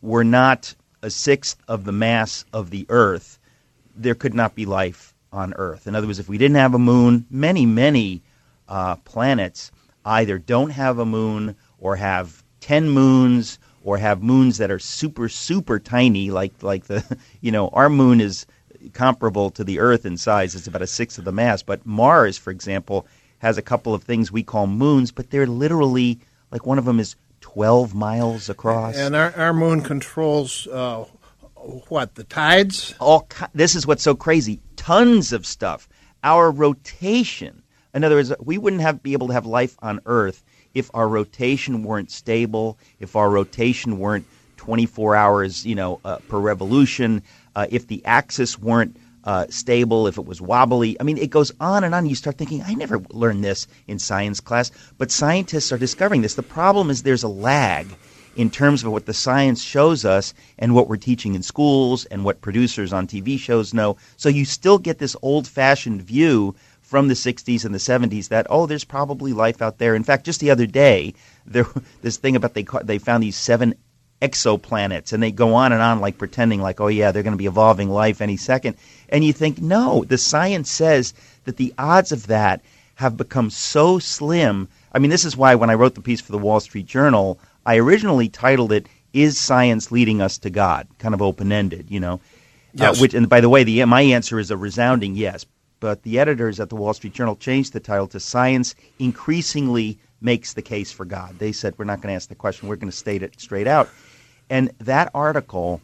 were 0.00 0.24
not 0.24 0.74
a 1.02 1.10
sixth 1.10 1.58
of 1.68 1.84
the 1.84 1.92
mass 1.92 2.46
of 2.54 2.70
the 2.70 2.86
Earth, 2.88 3.38
there 3.94 4.14
could 4.14 4.32
not 4.32 4.54
be 4.54 4.64
life 4.64 5.14
on 5.30 5.52
Earth. 5.52 5.86
In 5.86 5.94
other 5.94 6.06
words, 6.06 6.18
if 6.18 6.28
we 6.30 6.38
didn't 6.38 6.56
have 6.56 6.72
a 6.72 6.78
moon, 6.78 7.26
many 7.30 7.66
many 7.66 8.22
uh, 8.66 8.96
planets 8.96 9.70
either 10.06 10.38
don't 10.38 10.70
have 10.70 10.98
a 10.98 11.04
moon 11.04 11.56
or 11.78 11.96
have 11.96 12.42
ten 12.60 12.88
moons 12.88 13.58
or 13.82 13.98
have 13.98 14.22
moons 14.22 14.56
that 14.56 14.70
are 14.70 14.78
super 14.78 15.28
super 15.28 15.78
tiny 15.78 16.30
like 16.30 16.62
like 16.62 16.86
the 16.86 17.04
you 17.42 17.52
know 17.52 17.68
our 17.68 17.90
moon 17.90 18.22
is 18.22 18.46
comparable 18.92 19.50
to 19.50 19.64
the 19.64 19.80
Earth 19.80 20.04
in 20.04 20.16
size. 20.16 20.54
It's 20.54 20.66
about 20.66 20.82
a 20.82 20.86
sixth 20.86 21.18
of 21.18 21.24
the 21.24 21.32
mass. 21.32 21.62
But 21.62 21.84
Mars, 21.86 22.36
for 22.38 22.50
example, 22.50 23.06
has 23.38 23.58
a 23.58 23.62
couple 23.62 23.94
of 23.94 24.02
things 24.02 24.30
we 24.30 24.42
call 24.42 24.66
moons, 24.66 25.10
but 25.10 25.30
they're 25.30 25.46
literally 25.46 26.18
like 26.50 26.66
one 26.66 26.78
of 26.78 26.84
them 26.84 27.00
is 27.00 27.16
12 27.40 27.94
miles 27.94 28.48
across. 28.48 28.96
And 28.96 29.14
our, 29.14 29.34
our 29.36 29.52
moon 29.52 29.82
controls 29.82 30.66
uh, 30.68 31.04
what 31.88 32.14
the 32.14 32.24
tides. 32.24 32.94
All 33.00 33.28
this 33.54 33.74
is 33.74 33.86
what's 33.86 34.02
so 34.02 34.14
crazy. 34.14 34.60
Tons 34.76 35.32
of 35.32 35.46
stuff. 35.46 35.88
Our 36.22 36.50
rotation. 36.50 37.62
In 37.92 38.02
other 38.02 38.16
words, 38.16 38.32
we 38.40 38.58
wouldn't 38.58 38.82
have 38.82 39.02
be 39.02 39.12
able 39.12 39.28
to 39.28 39.34
have 39.34 39.46
life 39.46 39.76
on 39.80 40.00
Earth 40.06 40.42
if 40.74 40.90
our 40.94 41.08
rotation 41.08 41.84
weren't 41.84 42.10
stable, 42.10 42.78
if 42.98 43.14
our 43.14 43.30
rotation 43.30 43.98
weren't 43.98 44.26
24 44.56 45.14
hours, 45.14 45.66
you 45.66 45.74
know, 45.74 46.00
uh, 46.04 46.16
per 46.28 46.38
revolution, 46.38 47.22
uh, 47.56 47.66
if 47.70 47.86
the 47.86 48.04
axis 48.04 48.58
weren't 48.58 48.96
uh, 49.24 49.46
stable, 49.48 50.06
if 50.06 50.18
it 50.18 50.26
was 50.26 50.40
wobbly. 50.40 50.98
I 51.00 51.02
mean, 51.02 51.18
it 51.18 51.30
goes 51.30 51.50
on 51.60 51.82
and 51.84 51.94
on. 51.94 52.06
You 52.06 52.14
start 52.14 52.36
thinking, 52.36 52.62
I 52.62 52.74
never 52.74 53.00
learned 53.10 53.42
this 53.42 53.66
in 53.86 53.98
science 53.98 54.40
class, 54.40 54.70
but 54.98 55.10
scientists 55.10 55.72
are 55.72 55.78
discovering 55.78 56.22
this. 56.22 56.34
The 56.34 56.42
problem 56.42 56.90
is 56.90 57.02
there's 57.02 57.22
a 57.22 57.28
lag 57.28 57.86
in 58.36 58.50
terms 58.50 58.82
of 58.82 58.92
what 58.92 59.06
the 59.06 59.14
science 59.14 59.62
shows 59.62 60.04
us 60.04 60.34
and 60.58 60.74
what 60.74 60.88
we're 60.88 60.96
teaching 60.96 61.34
in 61.34 61.42
schools 61.42 62.04
and 62.06 62.24
what 62.24 62.40
producers 62.40 62.92
on 62.92 63.06
TV 63.06 63.38
shows 63.38 63.72
know. 63.72 63.96
So 64.16 64.28
you 64.28 64.44
still 64.44 64.78
get 64.78 64.98
this 64.98 65.16
old 65.22 65.46
fashioned 65.46 66.02
view 66.02 66.54
from 66.82 67.08
the 67.08 67.14
60s 67.14 67.64
and 67.64 67.74
the 67.74 67.78
70s 67.78 68.28
that 68.28 68.46
oh 68.50 68.66
there's 68.66 68.84
probably 68.84 69.32
life 69.32 69.62
out 69.62 69.78
there 69.78 69.94
in 69.94 70.04
fact 70.04 70.26
just 70.26 70.38
the 70.38 70.50
other 70.50 70.66
day 70.66 71.14
there 71.46 71.66
this 72.02 72.18
thing 72.18 72.36
about 72.36 72.52
they 72.54 72.64
they 72.84 72.98
found 72.98 73.22
these 73.22 73.36
seven 73.36 73.74
exoplanets 74.24 75.12
and 75.12 75.22
they 75.22 75.30
go 75.30 75.54
on 75.54 75.72
and 75.72 75.82
on 75.82 76.00
like 76.00 76.16
pretending 76.16 76.62
like 76.62 76.80
oh 76.80 76.86
yeah 76.88 77.12
they're 77.12 77.22
going 77.22 77.34
to 77.34 77.38
be 77.38 77.46
evolving 77.46 77.90
life 77.90 78.20
any 78.20 78.36
second. 78.36 78.76
And 79.10 79.22
you 79.24 79.32
think 79.32 79.60
no 79.60 80.04
the 80.04 80.18
science 80.18 80.70
says 80.70 81.12
that 81.44 81.58
the 81.58 81.74
odds 81.76 82.10
of 82.10 82.26
that 82.28 82.62
have 82.94 83.16
become 83.16 83.50
so 83.50 83.98
slim. 83.98 84.68
I 84.92 84.98
mean 84.98 85.10
this 85.10 85.24
is 85.24 85.36
why 85.36 85.54
when 85.54 85.70
i 85.70 85.74
wrote 85.74 85.94
the 85.94 86.00
piece 86.00 86.20
for 86.20 86.32
the 86.32 86.38
wall 86.38 86.60
street 86.60 86.86
journal 86.86 87.38
i 87.66 87.76
originally 87.76 88.28
titled 88.28 88.72
it 88.72 88.86
is 89.12 89.38
science 89.38 89.92
leading 89.92 90.20
us 90.20 90.38
to 90.38 90.50
god? 90.50 90.88
Kind 90.98 91.14
of 91.14 91.20
open 91.20 91.52
ended 91.52 91.86
you 91.90 92.00
know? 92.00 92.14
Uh, 92.14 92.18
yes. 92.74 92.98
Uh, 92.98 93.00
which 93.00 93.14
and 93.14 93.28
by 93.28 93.40
the 93.40 93.50
way 93.50 93.62
the 93.62 93.84
my 93.84 94.02
answer 94.02 94.38
is 94.38 94.50
a 94.50 94.56
resounding 94.56 95.14
yes. 95.14 95.44
But 95.80 96.02
the 96.02 96.18
editors 96.18 96.60
at 96.60 96.70
the 96.70 96.76
wall 96.76 96.94
street 96.94 97.12
journal 97.12 97.36
changed 97.36 97.74
the 97.74 97.80
title 97.80 98.06
to 98.08 98.20
science 98.20 98.74
increasingly 98.98 99.98
makes 100.22 100.54
the 100.54 100.62
case 100.62 100.90
for 100.90 101.04
god. 101.04 101.38
They 101.38 101.52
said 101.52 101.74
we're 101.76 101.84
not 101.84 102.00
going 102.00 102.12
to 102.12 102.16
ask 102.16 102.30
the 102.30 102.34
question 102.34 102.68
we're 102.68 102.76
going 102.76 102.90
to 102.90 102.96
state 102.96 103.22
it 103.22 103.38
straight 103.38 103.66
out 103.66 103.90
and 104.50 104.70
that 104.78 105.10
article 105.14 105.80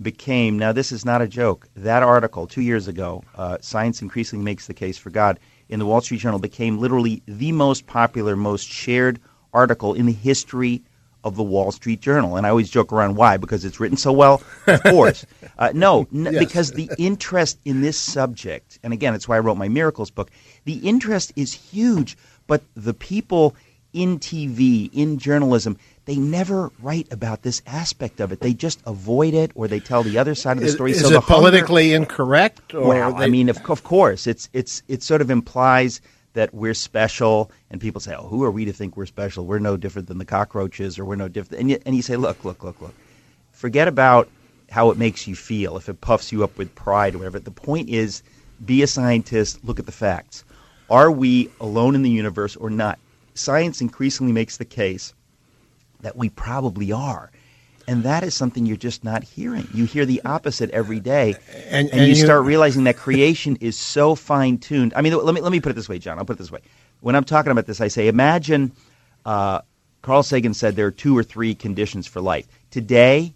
became 0.00 0.58
now 0.58 0.72
this 0.72 0.92
is 0.92 1.04
not 1.04 1.22
a 1.22 1.26
joke. 1.28 1.66
That 1.74 2.02
article 2.02 2.46
two 2.46 2.60
years 2.62 2.86
ago, 2.88 3.24
uh, 3.34 3.58
"Science 3.60 4.02
Increasingly 4.02 4.44
Makes 4.44 4.66
the 4.66 4.74
Case 4.74 4.98
for 4.98 5.10
God," 5.10 5.38
in 5.68 5.78
the 5.78 5.86
Wall 5.86 6.00
Street 6.00 6.20
Journal 6.20 6.38
became 6.38 6.78
literally 6.78 7.22
the 7.26 7.52
most 7.52 7.86
popular, 7.86 8.36
most 8.36 8.68
shared 8.68 9.18
article 9.54 9.94
in 9.94 10.06
the 10.06 10.12
history 10.12 10.82
of 11.24 11.34
the 11.34 11.42
Wall 11.42 11.72
Street 11.72 12.00
Journal. 12.00 12.36
And 12.36 12.46
I 12.46 12.50
always 12.50 12.70
joke 12.70 12.92
around 12.92 13.16
why 13.16 13.36
because 13.36 13.64
it's 13.64 13.80
written 13.80 13.96
so 13.96 14.12
well. 14.12 14.42
Of 14.66 14.82
course, 14.84 15.24
uh, 15.58 15.70
no, 15.74 16.06
n- 16.14 16.28
Yes. 16.30 16.38
because 16.38 16.72
the 16.72 16.88
interest 16.98 17.58
in 17.64 17.80
this 17.80 17.98
subject, 17.98 18.78
and 18.84 18.92
again, 18.92 19.14
it's 19.14 19.26
why 19.26 19.36
I 19.36 19.40
wrote 19.40 19.56
my 19.56 19.68
miracles 19.68 20.10
book. 20.10 20.30
The 20.66 20.74
interest 20.74 21.32
is 21.36 21.52
huge, 21.52 22.16
but 22.46 22.62
the 22.76 22.94
people 22.94 23.56
in 23.92 24.18
TV, 24.18 24.90
in 24.92 25.18
journalism, 25.18 25.78
they 26.04 26.16
never 26.16 26.70
write 26.80 27.12
about 27.12 27.42
this 27.42 27.62
aspect 27.66 28.20
of 28.20 28.30
it. 28.32 28.40
They 28.40 28.54
just 28.54 28.80
avoid 28.86 29.34
it, 29.34 29.50
or 29.54 29.68
they 29.68 29.80
tell 29.80 30.02
the 30.02 30.18
other 30.18 30.34
side 30.34 30.56
of 30.56 30.62
the 30.62 30.68
story. 30.70 30.92
is 30.92 31.00
so 31.00 31.08
it 31.08 31.10
the 31.10 31.20
hunger- 31.20 31.34
politically 31.34 31.92
incorrect? 31.92 32.74
Or 32.74 32.88
well, 32.88 33.16
I 33.16 33.26
mean, 33.28 33.48
of, 33.48 33.58
of 33.68 33.82
course, 33.84 34.26
it's 34.26 34.48
it's 34.52 34.82
it 34.88 35.02
sort 35.02 35.20
of 35.20 35.30
implies 35.30 36.00
that 36.34 36.52
we're 36.54 36.74
special, 36.74 37.50
and 37.70 37.80
people 37.80 38.00
say, 38.00 38.14
"Oh, 38.14 38.28
who 38.28 38.44
are 38.44 38.50
we 38.50 38.64
to 38.66 38.72
think 38.72 38.96
we're 38.96 39.06
special? 39.06 39.46
We're 39.46 39.58
no 39.58 39.76
different 39.76 40.06
than 40.08 40.18
the 40.18 40.24
cockroaches, 40.24 40.98
or 40.98 41.04
we're 41.04 41.16
no 41.16 41.28
different." 41.28 41.60
And 41.60 41.70
you, 41.70 41.78
and 41.84 41.96
you 41.96 42.02
say, 42.02 42.16
"Look, 42.16 42.44
look, 42.44 42.62
look, 42.62 42.80
look. 42.80 42.94
Forget 43.52 43.88
about 43.88 44.28
how 44.70 44.90
it 44.90 44.98
makes 44.98 45.26
you 45.26 45.34
feel. 45.34 45.76
If 45.76 45.88
it 45.88 46.00
puffs 46.00 46.30
you 46.30 46.44
up 46.44 46.58
with 46.58 46.74
pride 46.74 47.14
or 47.14 47.18
whatever. 47.18 47.38
The 47.38 47.50
point 47.50 47.88
is, 47.88 48.22
be 48.64 48.82
a 48.82 48.86
scientist. 48.86 49.64
Look 49.64 49.78
at 49.78 49.86
the 49.86 49.92
facts. 49.92 50.44
Are 50.90 51.10
we 51.10 51.50
alone 51.60 51.94
in 51.94 52.02
the 52.02 52.10
universe 52.10 52.54
or 52.56 52.70
not? 52.70 52.98
Science 53.38 53.80
increasingly 53.80 54.32
makes 54.32 54.56
the 54.56 54.64
case 54.64 55.14
that 56.00 56.16
we 56.16 56.28
probably 56.30 56.92
are." 56.92 57.30
And 57.88 58.02
that 58.02 58.24
is 58.24 58.34
something 58.34 58.66
you're 58.66 58.76
just 58.76 59.04
not 59.04 59.22
hearing. 59.22 59.68
You 59.72 59.84
hear 59.84 60.04
the 60.04 60.20
opposite 60.24 60.70
every 60.70 60.98
day, 60.98 61.36
And- 61.54 61.64
and, 61.70 61.90
and 61.90 62.00
you, 62.02 62.08
you- 62.08 62.14
start 62.16 62.44
realizing 62.44 62.84
that 62.84 62.96
creation 62.96 63.56
is 63.60 63.78
so 63.78 64.14
fine 64.16 64.58
tuned. 64.58 64.92
I 64.96 65.02
mean, 65.02 65.16
let 65.16 65.34
me 65.34 65.40
let 65.40 65.52
me 65.52 65.60
put 65.60 65.70
it 65.70 65.74
this 65.76 65.88
way, 65.88 65.98
John. 66.00 66.18
I'll 66.18 66.24
put 66.24 66.34
it 66.34 66.38
this 66.40 66.50
way. 66.50 66.60
When 67.00 67.14
I'm 67.14 67.24
talking 67.24 67.52
about 67.52 67.66
this, 67.66 67.80
I 67.80 67.88
say, 67.88 68.08
imagine 68.08 68.72
uh, 69.24 69.60
Carl 70.02 70.22
Sagan 70.24 70.54
said 70.54 70.74
there 70.74 70.86
are 70.86 70.90
two 70.90 71.16
or 71.16 71.22
three 71.22 71.54
conditions 71.54 72.06
for 72.06 72.20
life. 72.20 72.48
Today, 72.70 73.34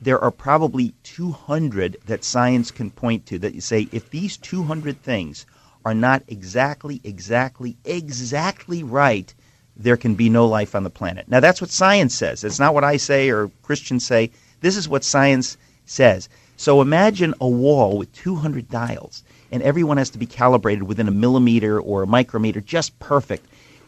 there 0.00 0.20
are 0.20 0.30
probably 0.30 0.94
200 1.02 1.96
that 2.06 2.22
science 2.22 2.70
can 2.70 2.90
point 2.90 3.26
to 3.26 3.38
that 3.40 3.54
you 3.54 3.60
say, 3.60 3.88
if 3.90 4.10
these 4.10 4.36
200 4.36 5.02
things 5.02 5.44
are 5.84 5.94
not 5.94 6.22
exactly, 6.28 7.00
exactly, 7.02 7.76
exactly 7.84 8.82
right, 8.84 9.34
there 9.78 9.96
can 9.96 10.14
be 10.14 10.28
no 10.28 10.46
life 10.46 10.74
on 10.74 10.82
the 10.82 10.90
planet. 10.90 11.28
Now, 11.28 11.40
that's 11.40 11.60
what 11.60 11.70
science 11.70 12.14
says. 12.14 12.44
It's 12.44 12.58
not 12.58 12.74
what 12.74 12.84
I 12.84 12.96
say 12.96 13.30
or 13.30 13.50
Christians 13.62 14.04
say. 14.04 14.30
This 14.60 14.76
is 14.76 14.88
what 14.88 15.04
science 15.04 15.56
says. 15.86 16.28
So 16.56 16.80
imagine 16.80 17.34
a 17.40 17.46
wall 17.46 17.96
with 17.96 18.12
200 18.14 18.68
dials, 18.68 19.22
and 19.52 19.62
everyone 19.62 19.96
has 19.96 20.10
to 20.10 20.18
be 20.18 20.26
calibrated 20.26 20.82
within 20.82 21.06
a 21.06 21.12
millimeter 21.12 21.80
or 21.80 22.02
a 22.02 22.06
micrometer, 22.06 22.60
just 22.60 22.98
perfect. 22.98 23.46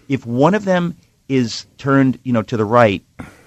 If 0.08 0.24
one 0.24 0.54
of 0.54 0.64
them 0.64 0.96
is 1.28 1.66
turned, 1.78 2.20
you 2.22 2.32
know, 2.32 2.42
to 2.42 2.56
the 2.56 2.64
right, 2.64 3.04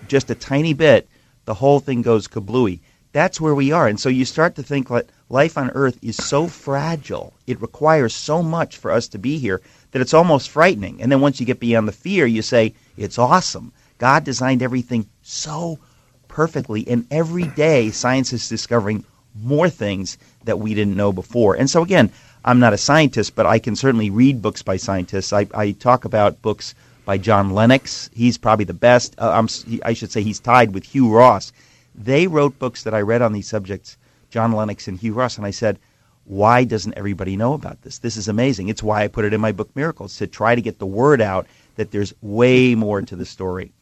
just 0.10 0.30
a 0.30 0.36
tiny 0.36 0.74
bit, 0.74 1.08
the 1.46 1.54
whole 1.54 1.80
thing 1.80 2.02
goes 2.02 2.28
kablooey. 2.28 2.80
That's 3.14 3.40
where 3.40 3.56
we 3.56 3.72
are, 3.72 3.88
and 3.88 4.00
so 4.00 4.10
you 4.10 4.26
start 4.26 4.56
to 4.56 4.64
think 4.64 4.90
that 4.90 5.08
life 5.30 5.58
on 5.58 5.70
Earth 5.70 6.00
is 6.02 6.18
so 6.18 6.48
fragile. 6.48 7.34
It 7.48 7.62
requires 7.62 8.14
so 8.14 8.44
much 8.44 8.78
for 8.78 8.92
us 8.92 9.08
to 9.10 9.18
be 9.18 9.38
here 9.38 9.62
that 9.94 10.02
it's 10.02 10.14
almost 10.14 10.50
frightening. 10.50 11.02
And 11.02 11.12
then 11.12 11.22
once 11.22 11.40
you 11.40 11.46
get 11.46 11.60
beyond 11.60 11.88
the 11.88 11.94
fear, 11.94 12.26
you 12.26 12.42
say 12.42 12.74
it's 12.98 13.18
awesome. 13.18 13.72
God 14.00 14.26
designed 14.26 14.62
everything 14.62 15.08
so 15.22 15.80
perfectly, 16.28 16.86
and 16.88 17.06
every 17.12 17.46
day 17.46 17.92
science 17.92 18.34
is 18.34 18.50
discovering 18.50 19.06
more 19.40 19.70
things 19.70 20.18
that 20.44 20.60
we 20.60 20.74
didn't 20.74 20.98
know 20.98 21.14
before. 21.14 21.56
And 21.56 21.70
so 21.70 21.84
again, 21.84 22.12
I'm 22.44 22.60
not 22.60 22.74
a 22.74 22.78
scientist, 22.78 23.36
but 23.36 23.46
I 23.46 23.60
can 23.60 23.76
certainly 23.76 24.10
read 24.10 24.42
books 24.42 24.64
by 24.64 24.78
scientists. 24.78 25.32
I, 25.32 25.48
I 25.54 25.72
talk 25.72 26.06
about 26.06 26.42
books 26.42 26.76
by 27.06 27.18
John 27.18 27.52
Lennox. 27.52 28.10
He's 28.14 28.38
probably 28.38 28.66
the 28.66 28.74
best. 28.74 29.16
Uh, 29.18 29.48
I 29.84 29.94
should 29.94 30.12
say 30.12 30.24
he's 30.24 30.40
tied 30.40 30.74
with 30.74 30.84
Hugh 30.84 31.14
Ross. 31.14 31.54
They 31.96 32.28
wrote 32.28 32.60
books 32.60 32.84
that 32.84 32.94
I 32.94 33.02
read 33.02 33.22
on 33.22 33.34
these 33.34 33.48
subjects, 33.48 33.98
John 34.32 34.52
Lennox 34.52 34.88
and 34.88 34.98
Hugh 34.98 35.14
Ross, 35.14 35.38
and 35.38 35.46
I 35.46 35.52
said, 35.52 35.80
why 36.26 36.64
doesn't 36.64 36.98
everybody 36.98 37.36
know 37.36 37.54
about 37.54 37.82
this? 37.82 38.00
This 38.00 38.18
is 38.18 38.28
amazing. 38.28 38.70
It's 38.70 38.84
why 38.84 39.04
I 39.04 39.08
put 39.08 39.26
it 39.26 39.34
in 39.34 39.42
my 39.42 39.52
book 39.52 39.70
Miracles 39.76 40.18
to 40.18 40.28
try 40.28 40.56
to 40.56 40.62
get 40.62 40.80
the 40.80 40.86
word 40.86 41.22
out 41.22 41.48
that 41.76 41.92
there's 41.92 42.14
way 42.22 42.76
more 42.76 43.02
to 43.02 43.16
the 43.16 43.26
story. 43.26 43.74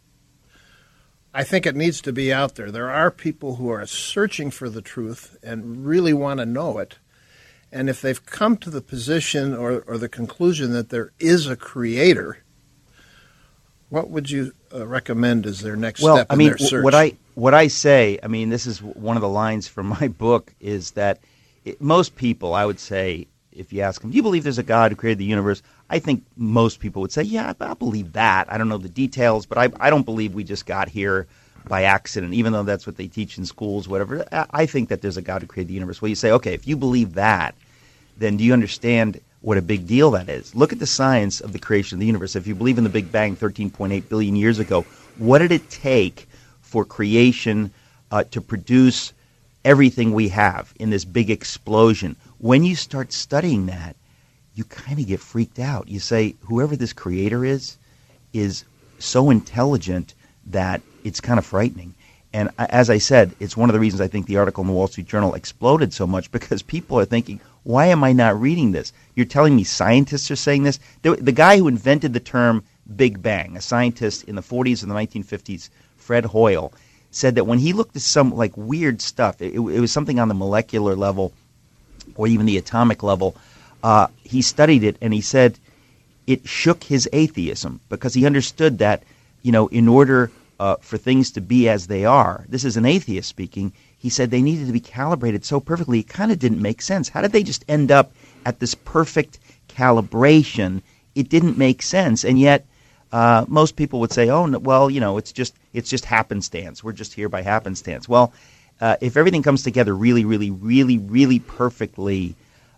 I 1.33 1.43
think 1.43 1.65
it 1.65 1.75
needs 1.75 2.01
to 2.01 2.11
be 2.11 2.33
out 2.33 2.55
there. 2.55 2.71
There 2.71 2.89
are 2.89 3.09
people 3.09 3.55
who 3.55 3.69
are 3.69 3.85
searching 3.85 4.51
for 4.51 4.69
the 4.69 4.81
truth 4.81 5.37
and 5.41 5.85
really 5.85 6.13
want 6.13 6.39
to 6.39 6.45
know 6.45 6.77
it. 6.79 6.97
And 7.71 7.89
if 7.89 8.01
they've 8.01 8.25
come 8.25 8.57
to 8.57 8.69
the 8.69 8.81
position 8.81 9.55
or, 9.55 9.81
or 9.87 9.97
the 9.97 10.09
conclusion 10.09 10.73
that 10.73 10.89
there 10.89 11.13
is 11.19 11.47
a 11.47 11.55
creator, 11.55 12.39
what 13.87 14.09
would 14.09 14.29
you 14.29 14.51
uh, 14.73 14.85
recommend 14.85 15.45
as 15.45 15.61
their 15.61 15.77
next 15.77 16.01
well, 16.01 16.17
step 16.17 16.27
I 16.29 16.33
in 16.33 16.37
mean, 16.39 16.47
their 16.49 16.57
search? 16.57 16.83
what 16.83 16.95
I 16.95 17.13
what 17.35 17.53
I 17.53 17.67
say, 17.67 18.19
I 18.21 18.27
mean, 18.27 18.49
this 18.49 18.65
is 18.65 18.81
one 18.81 19.15
of 19.15 19.21
the 19.21 19.29
lines 19.29 19.69
from 19.69 19.87
my 20.01 20.09
book 20.09 20.53
is 20.59 20.91
that 20.91 21.19
it, 21.65 21.81
most 21.81 22.15
people, 22.15 22.53
I 22.53 22.65
would 22.65 22.79
say, 22.79 23.27
if 23.51 23.73
you 23.73 23.81
ask 23.81 24.01
them, 24.01 24.11
do 24.11 24.15
you 24.17 24.23
believe 24.23 24.43
there's 24.43 24.57
a 24.57 24.63
God 24.63 24.91
who 24.91 24.95
created 24.95 25.19
the 25.19 25.25
universe? 25.25 25.61
I 25.89 25.99
think 25.99 26.23
most 26.37 26.79
people 26.79 27.01
would 27.01 27.11
say, 27.11 27.23
yeah, 27.23 27.53
I, 27.59 27.71
I 27.71 27.73
believe 27.73 28.13
that. 28.13 28.51
I 28.51 28.57
don't 28.57 28.69
know 28.69 28.77
the 28.77 28.89
details, 28.89 29.45
but 29.45 29.57
I, 29.57 29.69
I 29.79 29.89
don't 29.89 30.05
believe 30.05 30.33
we 30.33 30.43
just 30.43 30.65
got 30.65 30.87
here 30.87 31.27
by 31.67 31.83
accident, 31.83 32.33
even 32.33 32.53
though 32.53 32.63
that's 32.63 32.87
what 32.87 32.97
they 32.97 33.07
teach 33.07 33.37
in 33.37 33.45
schools, 33.45 33.87
whatever. 33.87 34.25
I, 34.31 34.45
I 34.51 34.65
think 34.65 34.89
that 34.89 35.01
there's 35.01 35.17
a 35.17 35.21
God 35.21 35.41
who 35.41 35.47
created 35.47 35.69
the 35.69 35.75
universe. 35.75 36.01
Well, 36.01 36.09
you 36.09 36.15
say, 36.15 36.31
okay, 36.31 36.53
if 36.53 36.67
you 36.67 36.75
believe 36.75 37.13
that, 37.15 37.55
then 38.17 38.37
do 38.37 38.43
you 38.43 38.53
understand 38.53 39.19
what 39.41 39.57
a 39.57 39.61
big 39.61 39.87
deal 39.87 40.11
that 40.11 40.29
is? 40.29 40.55
Look 40.55 40.71
at 40.71 40.79
the 40.79 40.87
science 40.87 41.41
of 41.41 41.53
the 41.53 41.59
creation 41.59 41.97
of 41.97 41.99
the 41.99 42.05
universe. 42.05 42.35
If 42.35 42.47
you 42.47 42.55
believe 42.55 42.77
in 42.77 42.83
the 42.83 42.89
Big 42.89 43.11
Bang 43.11 43.35
13.8 43.35 44.07
billion 44.09 44.35
years 44.35 44.59
ago, 44.59 44.83
what 45.17 45.39
did 45.39 45.51
it 45.51 45.69
take 45.69 46.27
for 46.61 46.85
creation 46.85 47.71
uh, 48.11 48.23
to 48.31 48.41
produce 48.41 49.13
everything 49.63 50.13
we 50.13 50.29
have 50.29 50.73
in 50.79 50.89
this 50.89 51.05
big 51.05 51.29
explosion? 51.29 52.15
When 52.39 52.63
you 52.63 52.75
start 52.75 53.13
studying 53.13 53.67
that, 53.67 53.95
you 54.55 54.63
kind 54.65 54.99
of 54.99 55.07
get 55.07 55.19
freaked 55.19 55.59
out. 55.59 55.87
You 55.87 55.99
say, 55.99 56.35
whoever 56.41 56.75
this 56.75 56.93
creator 56.93 57.45
is, 57.45 57.77
is 58.33 58.63
so 58.99 59.29
intelligent 59.29 60.13
that 60.47 60.81
it's 61.03 61.21
kind 61.21 61.39
of 61.39 61.45
frightening. 61.45 61.93
And 62.33 62.49
as 62.57 62.89
I 62.89 62.97
said, 62.97 63.33
it's 63.39 63.57
one 63.57 63.69
of 63.69 63.73
the 63.73 63.79
reasons 63.79 63.99
I 63.99 64.07
think 64.07 64.25
the 64.25 64.37
article 64.37 64.61
in 64.61 64.67
the 64.67 64.73
Wall 64.73 64.87
Street 64.87 65.07
Journal 65.07 65.33
exploded 65.33 65.93
so 65.93 66.07
much 66.07 66.31
because 66.31 66.61
people 66.61 66.97
are 66.99 67.05
thinking, 67.05 67.41
why 67.63 67.87
am 67.87 68.03
I 68.03 68.13
not 68.13 68.39
reading 68.39 68.71
this? 68.71 68.93
You're 69.15 69.25
telling 69.25 69.55
me 69.55 69.63
scientists 69.63 70.31
are 70.31 70.37
saying 70.37 70.63
this? 70.63 70.79
The, 71.01 71.15
the 71.15 71.33
guy 71.33 71.57
who 71.57 71.67
invented 71.67 72.13
the 72.13 72.19
term 72.19 72.63
Big 72.95 73.21
Bang, 73.21 73.57
a 73.57 73.61
scientist 73.61 74.23
in 74.23 74.35
the 74.35 74.41
40s 74.41 74.81
and 74.81 74.91
the 74.91 74.95
1950s, 74.95 75.69
Fred 75.97 76.25
Hoyle, 76.25 76.73
said 77.11 77.35
that 77.35 77.45
when 77.45 77.59
he 77.59 77.73
looked 77.73 77.95
at 77.95 78.01
some 78.01 78.33
like 78.33 78.55
weird 78.55 79.01
stuff, 79.01 79.41
it, 79.41 79.53
it 79.53 79.59
was 79.59 79.91
something 79.91 80.19
on 80.19 80.27
the 80.27 80.33
molecular 80.33 80.95
level 80.95 81.33
or 82.15 82.27
even 82.27 82.45
the 82.45 82.57
atomic 82.57 83.03
level, 83.03 83.35
uh, 83.83 84.07
he 84.23 84.41
studied 84.41 84.83
it 84.83 84.97
and 85.01 85.13
he 85.13 85.21
said 85.21 85.57
it 86.27 86.47
shook 86.47 86.83
his 86.83 87.09
atheism 87.11 87.79
because 87.89 88.13
he 88.13 88.25
understood 88.25 88.79
that, 88.79 89.03
you 89.41 89.51
know, 89.51 89.67
in 89.67 89.87
order 89.87 90.31
uh, 90.59 90.75
for 90.77 90.97
things 90.97 91.31
to 91.31 91.41
be 91.41 91.67
as 91.67 91.87
they 91.87 92.05
are, 92.05 92.45
this 92.47 92.63
is 92.63 92.77
an 92.77 92.85
atheist 92.85 93.27
speaking, 93.27 93.73
he 93.97 94.09
said 94.09 94.31
they 94.31 94.41
needed 94.41 94.67
to 94.67 94.73
be 94.73 94.79
calibrated 94.79 95.43
so 95.43 95.59
perfectly, 95.59 95.99
it 95.99 96.07
kind 96.07 96.31
of 96.31 96.39
didn't 96.39 96.61
make 96.61 96.81
sense. 96.81 97.09
How 97.09 97.21
did 97.21 97.31
they 97.31 97.43
just 97.43 97.65
end 97.67 97.91
up 97.91 98.11
at 98.45 98.59
this 98.59 98.75
perfect 98.75 99.39
calibration? 99.67 100.81
It 101.13 101.29
didn't 101.29 101.57
make 101.57 101.81
sense. 101.81 102.23
And 102.23 102.39
yet, 102.39 102.65
uh, 103.11 103.45
most 103.47 103.75
people 103.75 103.99
would 103.99 104.11
say, 104.11 104.29
"Oh, 104.29 104.45
no, 104.45 104.59
well, 104.59 104.89
you 104.89 104.99
know, 104.99 105.17
it's 105.17 105.31
just 105.31 105.53
it's 105.73 105.89
just 105.89 106.05
happenstance. 106.05 106.83
We're 106.83 106.93
just 106.93 107.13
here 107.13 107.29
by 107.29 107.41
happenstance." 107.41 108.07
Well, 108.07 108.33
uh, 108.79 108.95
if 109.01 109.17
everything 109.17 109.43
comes 109.43 109.63
together 109.63 109.93
really, 109.95 110.23
really, 110.25 110.49
really, 110.51 110.97
really 110.97 111.39
perfectly, 111.39 112.35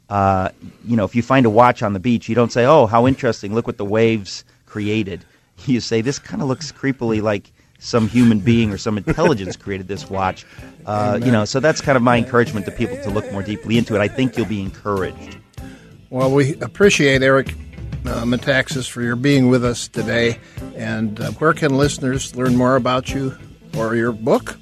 uh, 0.09 0.49
you 0.85 0.95
know, 0.95 1.05
if 1.05 1.15
you 1.15 1.21
find 1.21 1.45
a 1.45 1.49
watch 1.49 1.83
on 1.83 1.93
the 1.93 1.99
beach, 1.99 2.27
you 2.27 2.35
don't 2.35 2.51
say, 2.51 2.65
"Oh, 2.65 2.87
how 2.87 3.05
interesting! 3.07 3.53
Look 3.53 3.67
what 3.67 3.77
the 3.77 3.85
waves 3.85 4.43
created." 4.65 5.25
You 5.67 5.81
say, 5.81 6.01
"This 6.01 6.17
kind 6.17 6.41
of 6.41 6.47
looks 6.47 6.71
creepily 6.71 7.21
like." 7.21 7.51
Some 7.79 8.07
human 8.07 8.39
being 8.39 8.71
or 8.71 8.77
some 8.77 8.97
intelligence 8.97 9.57
created 9.57 9.89
this 9.89 10.09
watch, 10.09 10.45
uh, 10.85 11.19
you 11.21 11.33
know. 11.33 11.43
So 11.43 11.59
that's 11.59 11.81
kind 11.81 11.97
of 11.97 12.01
my 12.01 12.15
encouragement 12.15 12.65
to 12.67 12.71
people 12.71 12.95
to 13.03 13.09
look 13.09 13.29
more 13.33 13.43
deeply 13.43 13.77
into 13.77 13.93
it. 13.93 13.99
I 13.99 14.07
think 14.07 14.37
you'll 14.37 14.45
be 14.45 14.61
encouraged. 14.61 15.35
Well, 16.09 16.31
we 16.31 16.55
appreciate 16.61 17.21
Eric 17.21 17.53
uh, 18.05 18.23
Metaxas 18.23 18.89
for 18.89 19.01
your 19.01 19.15
being 19.15 19.49
with 19.49 19.63
us 19.63 19.87
today. 19.87 20.39
And 20.75 21.19
uh, 21.19 21.31
where 21.31 21.53
can 21.53 21.77
listeners 21.77 22.35
learn 22.35 22.55
more 22.55 22.75
about 22.75 23.13
you 23.13 23.37
or 23.77 23.95
your 23.95 24.11
book? 24.11 24.57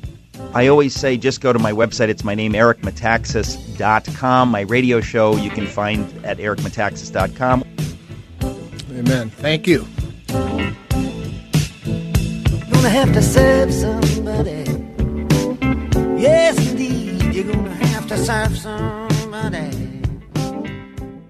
I 0.54 0.68
always 0.68 0.94
say 0.94 1.18
just 1.18 1.42
go 1.42 1.54
to 1.54 1.60
my 1.60 1.72
website. 1.72 2.10
It's 2.10 2.24
my 2.24 2.36
name, 2.36 2.54
ericmetaxas.com. 2.54 4.50
My 4.50 4.62
radio 4.62 5.02
show 5.02 5.36
you 5.38 5.50
can 5.50 5.68
find 5.68 6.26
at 6.26 6.38
ericmetaxas.com. 6.38 7.64
Amen. 8.92 9.30
Thank 9.30 9.68
you. 9.68 9.88
Gonna 12.72 12.90
have 12.90 13.14
to 13.14 13.22
serve 13.22 13.74
somebody. 13.74 14.66
Yes, 16.20 16.72
indeed, 16.72 17.34
You're 17.34 17.54
gonna 17.54 17.74
have 17.74 18.08
to 18.08 18.18
serve 18.18 18.58
somebody. 18.58 19.91